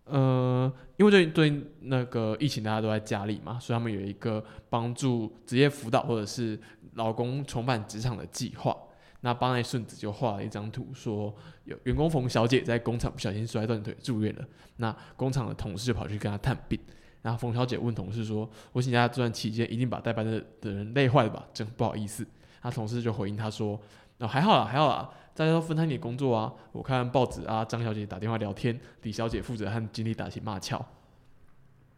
[0.05, 6.59] 呃，因为最近最那个疫情大家都在家里嘛，所以他们有一个帮助职业辅导或者是
[6.95, 8.77] 老公重返职场的计划。
[9.21, 11.35] 那邦奈顺子就画了一张图，说
[11.65, 14.45] 有员工冯小姐在工厂不小心摔断腿住院了，
[14.77, 16.79] 那工厂的同事就跑去跟她探病。
[17.23, 21.43] 然后冯小姐问同事说：“我请假这段期间一定把代班的的人累坏了吧？
[21.55, 22.27] 真不好意思。”
[22.63, 23.81] 那同事就回应她说
[24.21, 26.53] ：“哦，还好啦，还好啦，大家都分摊点工作啊。
[26.73, 30.85] 我看报纸啊，张小姐打电话聊天，李小姐负责和经理打情骂俏。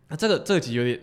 [0.08, 1.00] 那这个这个其实有点，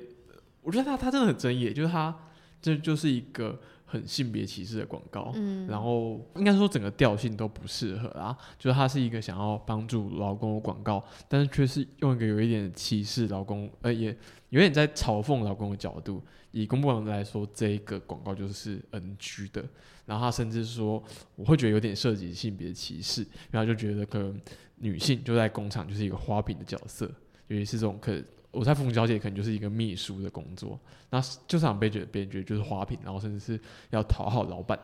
[0.61, 2.13] 我觉得他他真的很争议，就是他
[2.61, 5.31] 这就是一个很性别歧视的广告。
[5.35, 14.15] 嗯，然后应该说整个调性都不适合啊，就是他是一个想要帮助劳工的广告，但是却是用一个有一点歧视劳工，呃，也
[14.49, 16.23] 有点在嘲讽劳工的角度。
[16.53, 19.65] 以公部门来说，这一个广告就是 NG 的。
[20.05, 21.01] 然后他甚至说，
[21.35, 24.37] 我会觉得有点涉及性别歧视，然后就觉得可能
[24.75, 27.09] 女性就在工厂就是一个花瓶的角色，
[27.47, 30.77] 尤其是这种可我在冯小姐可能就是一个秘书的工作，
[31.09, 33.59] 那就常被觉得别人觉得就是花瓶，然后甚至是
[33.91, 34.77] 要讨好老板。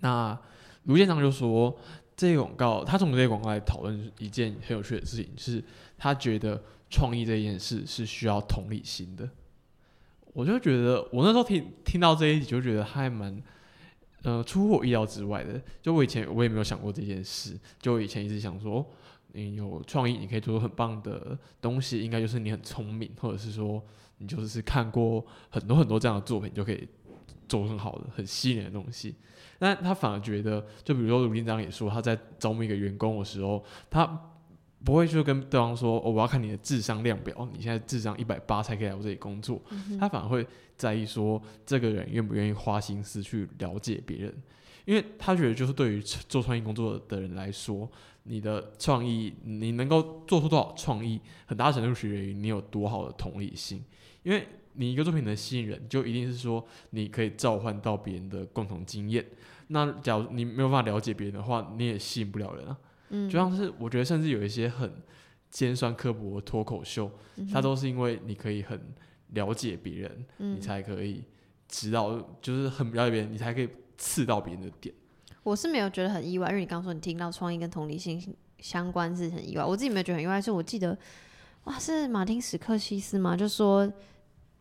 [0.00, 0.36] 那
[0.84, 1.78] 卢建章就说，
[2.16, 5.62] 这个广告他从这个广告来讨论一件很有趣的事情，是
[5.96, 6.60] 他觉得
[6.90, 9.30] 创意这件事是需要同理心的。
[10.32, 13.42] 我就觉得我那时候听听到这一集就觉得还蛮。
[14.24, 17.56] 呃，出乎我意料之外的，就我以前我也没有想过这件事。
[17.80, 18.84] 就我以前一直想说，
[19.32, 23.80] 你有创意，你可以做出很棒的东西，应该就是你很聪明，或者是说
[24.18, 26.88] 你就是看过很多很多这样的作品，就可以
[27.48, 29.14] 做很好的、很吸引人的东西。
[29.56, 34.32] 但他反而觉得，就比如说卢林章也说，他在招募一个员工的时候，他。
[34.84, 39.60] 不会就跟对方说，哦，我要看你的智商量表，你现在智商一百八才可以来我这里工作。
[39.98, 44.34] 他反而会在意说，这个人愿不愿意花心思去了解别人，
[44.84, 47.90] 因为他觉得就是对于做创意工作的人来说，
[48.22, 53.82] 你的创意，你能够做出多少创意，很大程度取决于你有多好的同理心。
[54.22, 59.26] 因为你一个作品能吸引人，就一定是说你可以召唤到别人的共同经验。
[59.68, 62.76] 那假如你没有办法了解别人的话，你也吸引不了人啊。
[63.10, 64.92] 就像是我觉得，甚至有一些很
[65.50, 67.10] 尖酸刻薄的脱口秀，
[67.50, 68.78] 它都是因为你可以很
[69.28, 71.24] 了解别人，你才可以
[71.68, 74.94] 知道，就是很了解别人，你才可以刺到别人的点。
[75.42, 78.22] 我是没有觉得很意外，因为你刚说你听到创意跟同理心
[78.58, 79.64] 相关是很意外。
[79.64, 80.96] 我自己没有觉得很意外，是我记得
[81.64, 83.34] 哇，是马丁史克西斯吗？
[83.34, 83.90] 就说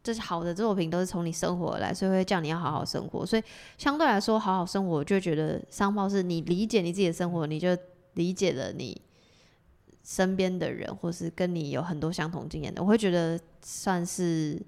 [0.02, 3.26] 这是好的作品都是从你生活而来，所以会叫你要好好生活。
[3.26, 3.44] 所以
[3.78, 7.78] 相对来说，好好生活，就觉得商报是你理解你自己的生活，你就。
[8.18, 9.00] 理解了你
[10.04, 14.62] 身边的人，或是跟你有很多相同经验的，我会觉得算是，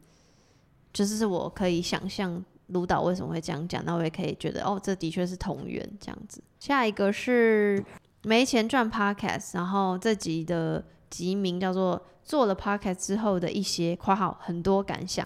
[0.94, 6.42] 就是我可以想象卢导为什么会这样讲，那我也可以觉得哦，这的确是同源这样子。
[6.60, 7.84] 下一个是
[8.24, 15.26] 没钱赚 Podcast，然后这集的集名叫做做了 Podcast 之后的一些 （括号很多感想）。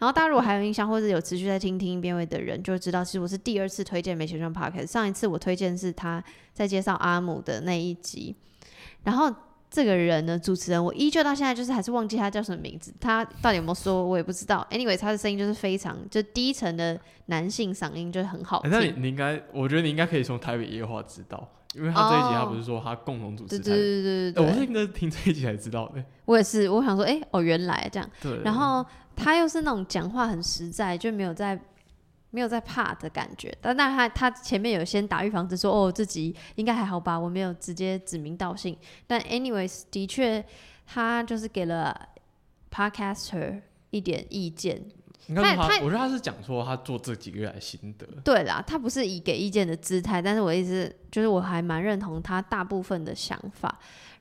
[0.00, 4.82] 然后大家如果还有印象，或者有持续在听听边位的人，就知道其实我是第二次推荐《美学生 Podcast》。
[4.86, 6.24] 上一次我推荐是他
[6.54, 8.34] 在介绍阿姆的那一集。
[9.04, 9.30] 然后
[9.70, 14.66] 这个人呢，主持人我依旧到现在就是还是忘记他叫什么名字，他到底有没有说，我也不知道。
[14.70, 18.70] Anyway，他的声音就是非常就低沉的男性嗓音，就是很好听。
[18.70, 21.46] 那你你应该，我觉得你应该可以从台北夜话知道。
[21.76, 26.02] 因为他这一集他不是说他共同主持，对对对对对，我是应该听这一集才知道的。
[26.24, 28.10] 我也是，我想说，哎，哦，原来这样。
[28.20, 28.42] 对。
[28.42, 28.84] 然后
[29.22, 31.60] 他又是那种讲话很实在，就没有在
[32.30, 33.54] 没有在怕的感觉。
[33.60, 38.76] 但但他他前面有先打预防针，说哦，自己应该还好吧，我没有直接指名道姓。
[39.06, 40.44] 但 anyways，的确
[40.86, 42.08] 他就是给了
[42.72, 43.60] podcaster
[43.90, 44.82] 一点意见。
[45.34, 48.06] 他他，我觉得他是讲说他做这几个月来心得。
[48.24, 53.78] 对啦，他不是以给意见的姿态，但是我一直就是我还蛮认同他大部分的想法。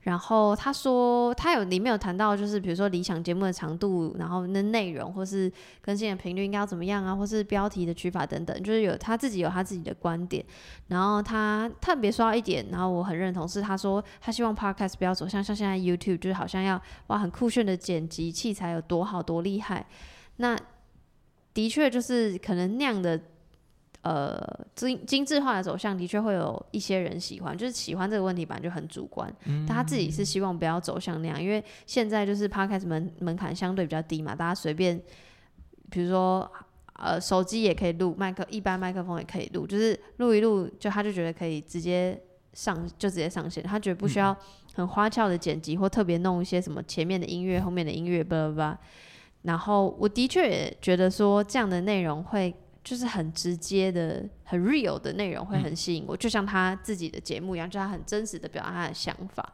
[0.10, 5.51] 然后他说他有里面有谈到，就是比如说理想节目的长度，然后那内容或是
[5.82, 10.43] 更新的频率应该要怎么样啊，或是标题的取法等等，就是有他自己有他自己的观点。
[10.88, 19.86] 然后他特别说到一点，然后我很认同，是他说他希望 podcast 不要走向像现在 YouTube，就是好像要哇很酷炫的剪辑器材有多好多厉害，
[20.38, 20.57] 那。
[21.51, 23.20] 的确，就是可能那样的，
[24.01, 24.42] 呃，
[24.76, 27.58] 精精致化的走向，的确会有一些人喜欢。
[27.58, 29.30] 就是喜欢这个问题，本来就很主观。
[29.67, 34.97] 但他自己是希望不要走向那样，因为现在就是 podcast 门门槛相对比较低嘛，大家随便，
[35.89, 36.50] 比如说，
[36.93, 42.17] 呃，手机也可以录，麦克一般麦克风也可以录，就是录一录，就他就觉得可以直接
[42.54, 44.34] 上，就直接上线，他觉得不需要
[44.76, 48.80] 很花俏的剪辑或特别弄一些什么前面的音乐、后面的音乐，巴拉巴拉。
[49.42, 52.54] 然后我的确也觉得说这样的内容会
[52.89, 59.53] 就是很直接的、很 real 的内容会很吸引我，就像他自己的节目一样，就他很真实的表达他的想法。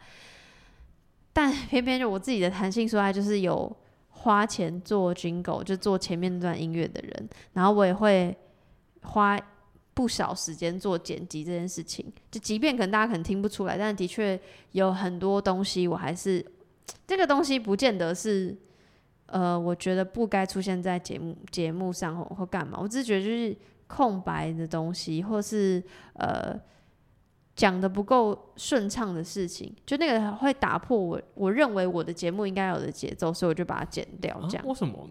[1.33, 3.75] 但 偏偏就我自己的弹性说爱，就是有
[4.07, 8.33] 花钱做 jingle，就做前面那段音乐的人，然后我也会
[9.01, 9.37] 花
[9.93, 12.09] 不少时间做剪辑这件事情。
[12.31, 14.39] 就即便可能大家可能听不出来，但的确
[14.71, 16.45] 有很多东西我还是
[17.05, 18.57] 这个东西不见得是
[19.27, 22.79] 呃，我觉得不该出现在节目节目上或或干嘛。
[22.81, 23.55] 我只是觉得就是
[23.87, 25.83] 空白的东西，或是
[26.13, 26.59] 呃。
[27.55, 34.37] 讲的不够顺畅的事情，就那个会打破我我认为我的节目应该有的节奏，所以我就把它剪掉。
[34.49, 35.07] 这样为什么？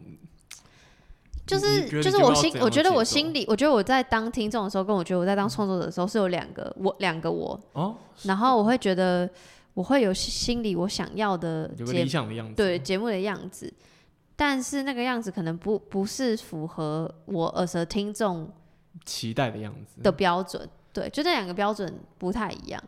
[1.47, 9.27] 就是就是我心，我觉得我心里，我觉得我在当听众的时候，跟我觉得我在当创作者的时候是有两个我两个我哦，然后我会觉得
[9.73, 13.73] 我会有心里我想要的理想的样子，对节目的样子，
[14.37, 18.51] 但是那个样子可能不不是符合我耳舌听众
[19.05, 20.69] 期待的样子的标准。
[20.93, 22.83] 对，就这两个标准不太一样，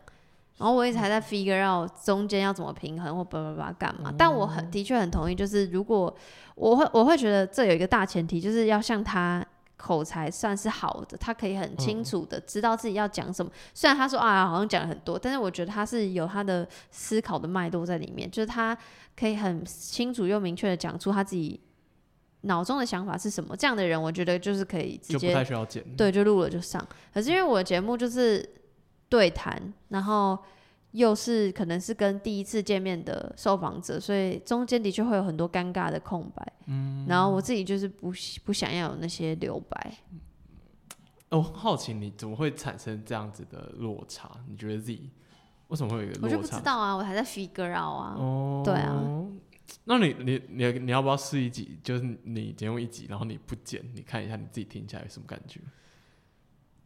[0.57, 4.13] 然后我一直还在 figure out 中间要怎么平衡或叭叭叭干嘛。
[4.17, 6.15] 但我很的确很同意，就是如果
[6.55, 9.45] 我会我会觉得这有一个大前提，就是要像他
[9.77, 13.51] 口才算是好的，他可以很清楚的知道自己要讲什么。
[13.73, 18.75] 虽然他说啊好像讲了很多，但是我觉得他是有他的思考的脉络在里面，就是他
[19.15, 21.59] 可以很清楚又明确的讲出他自己
[22.41, 23.55] 脑中的想法是什么。
[23.55, 25.83] 这样的人，我觉得就是可以直接就不太需要剪。
[25.95, 26.85] 对，就录了就上。
[27.13, 28.47] 可是因为我的节目就是
[29.09, 30.37] 对谈，然后
[30.91, 36.53] 又是可能是跟第一次见面的受访者，所以中间的确会有很多尴尬的空白。
[36.65, 38.11] 嗯，然后我自己就是不
[38.45, 39.97] 不想要有那些留白。
[41.29, 44.31] 哦，好奇你怎么会产生这样子的落差？
[44.47, 45.09] 你觉得自己
[45.67, 46.25] 为什么会有一个落差？
[46.25, 48.15] 我就不知道啊，我还在 figure out 啊。
[48.17, 49.03] 哦，对啊。
[49.83, 51.77] 那你你你你要不要试一集？
[51.83, 55.59] 就是你节目一集，然后你不剪，你看一下你自己听起来有什么感觉？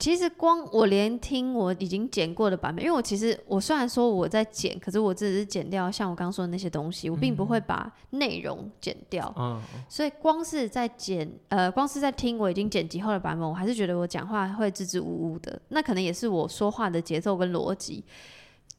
[0.02, 9.32] 其实光我连听我已经剪过的版本，因为我其实我虽然说我在剪，可是我只是剪掉像我刚刚说的那些东西，我并不会把内容剪掉。
[9.38, 15.62] 嗯，所以光是在剪，呃，光是在听我已经剪辑后的版本，我还是觉得我讲话会支支吾吾的。
[15.68, 18.04] 那可能也是我说话的节奏跟逻辑，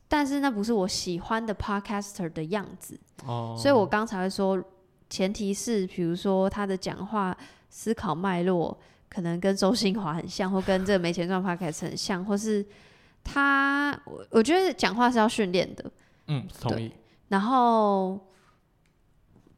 [0.08, 2.98] 但是那不是我喜欢的 podcaster 的样子。
[3.26, 4.60] 哦，所以我刚才会说，
[5.08, 7.38] 前提是比如说他的讲话
[7.70, 8.76] 思考脉络。
[9.12, 12.64] 可能跟周星华很像，或跟这个没钱赚 podcast 很像，或是
[13.22, 15.92] 他，我我觉得讲话是要训练的。
[16.28, 16.90] 嗯，同意。
[17.28, 18.18] 然后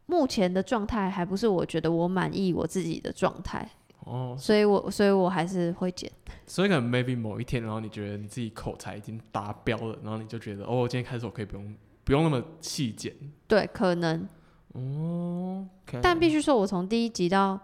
[0.06, 3.70] 目前的状态还不是我觉得我满意我自己的状态。
[4.00, 6.10] 哦，所以我所以我还是会剪。
[6.48, 13.14] 所以可能 maybe 某一天，然后你觉得你自己口才已经达标了，然后你就觉得哦，今天开始我可以不用不用那么细剪。
[13.46, 14.28] 对，可能。
[14.72, 15.64] 哦。
[16.02, 17.60] 但必须说，我从第一集到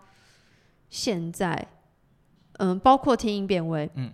[0.89, 1.67] 现在。
[2.61, 4.11] 嗯，包括听音辨位，嗯，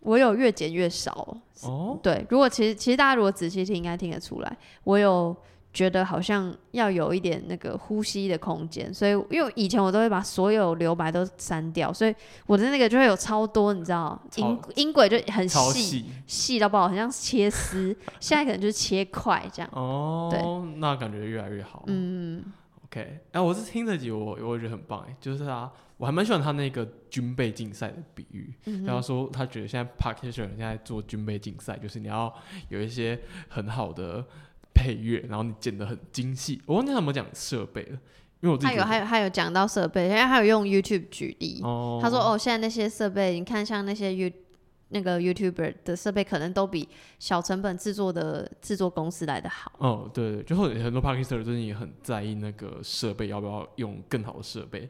[0.00, 1.98] 我有越减越少哦。
[2.02, 5.36] 对，如果其实其实大家如果仔细听，应该听得出来，我有
[5.72, 12.14] 觉得好像要有一点那个呼吸的空间，所以因为以前我都会把所有留白都删掉，所以
[12.46, 17.96] 我的那个就会有超多，你知道，音音轨就很细，细到爆，很像切丝。
[18.18, 19.70] 现在可能就是切块这样。
[19.72, 20.42] 哦，对，
[20.78, 21.84] 那感觉越来越好。
[21.86, 22.42] 嗯
[22.86, 25.70] ，OK，哎，我是听这集，我我觉得很棒，哎，就是啊。
[25.98, 28.54] 我还蛮喜欢他那个军备竞赛的比喻，
[28.86, 32.32] 然后说他觉得现在 p a r k e r 现在做军备竞赛，就是你要
[32.68, 34.24] 有一些很好的
[34.72, 36.62] 配乐，然后你剪得很精细。
[36.66, 37.98] 我忘记他怎么讲设备了，
[38.40, 41.60] 因为我他有还有还有讲到设备，因为还有用 YouTube 举例，
[42.00, 44.30] 他说哦，现在那些设备，你看像那些 You
[44.90, 46.88] 那个 YouTuber 的设备，可能都比
[47.18, 49.72] 小成本制作的制作公司来的好。
[49.78, 54.88] 哦，对，就或者很多 p a r k e r 最近也很在意那个设备要不要用更好的设备。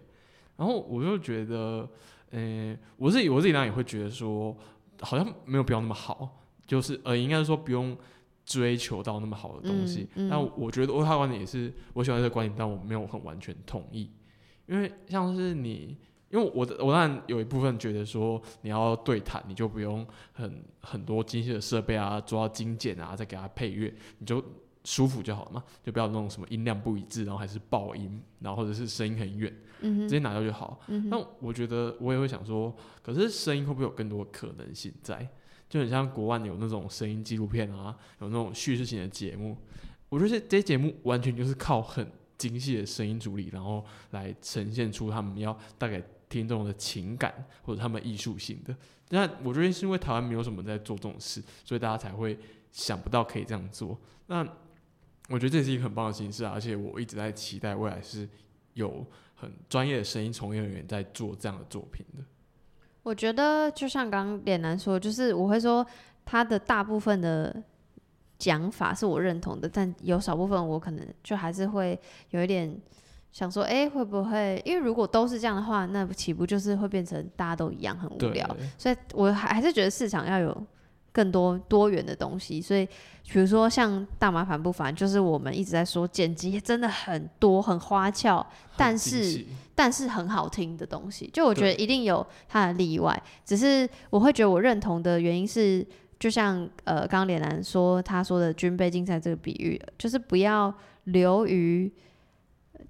[0.58, 1.88] 然后我就觉得，
[2.32, 4.54] 呃，我自己我自己当然也会觉得说，
[5.00, 7.96] 好像没有必要那么好，就是呃，应该是说不用
[8.44, 10.08] 追求到那么好的东西。
[10.28, 14.10] 但我觉得我他观点也是我喜欢这个观点，但我没有很完全同意，
[14.66, 15.96] 因为像是你，
[16.28, 24.44] 因为我的我当然有一部分觉得说，你要对谈，你就不用很很多精细的设备啊，做到精简啊，再给他配乐，你就。
[24.88, 30.80] 舒服就好了嘛，就不要那种什么音量不一致，然后还是爆音，然后或者是声音很远，直接拿掉就好。
[31.10, 35.28] 那我觉得我也会想说，可是声音会不会有更多可能性在？
[35.68, 39.54] 就很像国外有那种声音纪录片啊，有那种叙事型的节目，
[40.08, 48.74] 我觉得这些节目完全就是靠很精细的声音处理，然后来呈现出他们要带给听众的情感或者他们艺术性的。
[49.10, 52.38] 那我觉得是因为台湾没有什么在做这种事，所以大家才会
[52.72, 53.98] 想不到可以这样做。
[54.28, 54.46] 那
[55.28, 58.28] 我觉得这是一个很棒的形式啊，而且我一直在期待未来是
[58.72, 62.24] 有很专业的声音从业人员在做这样的作品的。
[63.02, 65.86] 我觉得就像刚刚脸男说，就是我会说
[66.24, 67.62] 他的大部分的
[68.38, 71.98] 讲法是我认同的，但有少部分我可能就还是会
[72.30, 72.78] 有一点
[73.32, 74.60] 想说，哎、会不会？
[74.64, 78.56] 因为如果都是这样的话，那岂不就是会变成大家都一样很无聊？
[78.76, 80.66] 所以我还还是觉得市场要有
[81.18, 82.60] 更多多元的东西。
[82.62, 82.86] 所以
[83.28, 88.46] 比如说像大麻烦不烦，就是我们一直在说剪辑真的很多很花俏，
[88.76, 93.20] 但是但是很好听的东西，就我觉得一定有它的例外。
[93.44, 95.84] 只是我会觉得我认同的原因是，
[96.20, 100.72] 就像呃刚刚脸男说他说的军备竞赛这个比喻，就是不要
[101.04, 101.92] 流于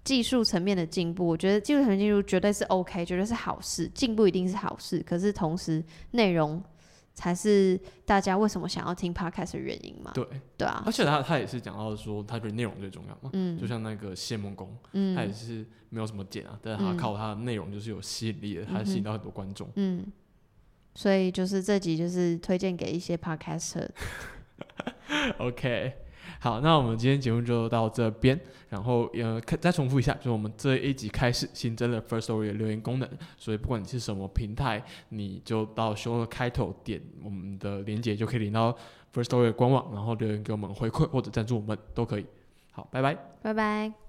[0.04, 1.26] 技术层面的进步。
[1.26, 5.02] 我觉得技术层面进步绝对是 OK，绝对是好事，进步一定是好事。
[5.06, 5.82] 可是同时
[6.12, 6.62] 内容
[7.18, 10.12] 才是大家为什么想要听 Podcast 的原因嘛？
[10.14, 10.24] 对，
[10.56, 10.80] 对啊。
[10.86, 13.58] 而，且他他也是讲到说，他觉得内容最重要嘛，嗯。
[13.58, 16.96] 就像那个谢梦工，他嗯也是没有什么点啊，但是他嗯。
[16.96, 19.68] 靠他的内容就是有吸引力的，他吸引到很多观众。
[19.74, 20.06] 嗯，
[20.94, 23.88] 所以就是这集就是推荐给一些 Podcaster。
[25.38, 25.94] OK，
[26.40, 28.38] 好，那我们今天节目就到这边，
[28.68, 38.72] 然后呃，再重复一下，就是我们这一集开始新增了 First Story 的留言功能，所以不管你是什么平台，你就到 show 的开头点我们的链接，就可以领到
[39.12, 42.26] First Story 的官网，然后留言给我们回馈或者赞助我们都可以。
[42.70, 43.16] 好，拜拜。
[43.42, 44.07] 拜拜。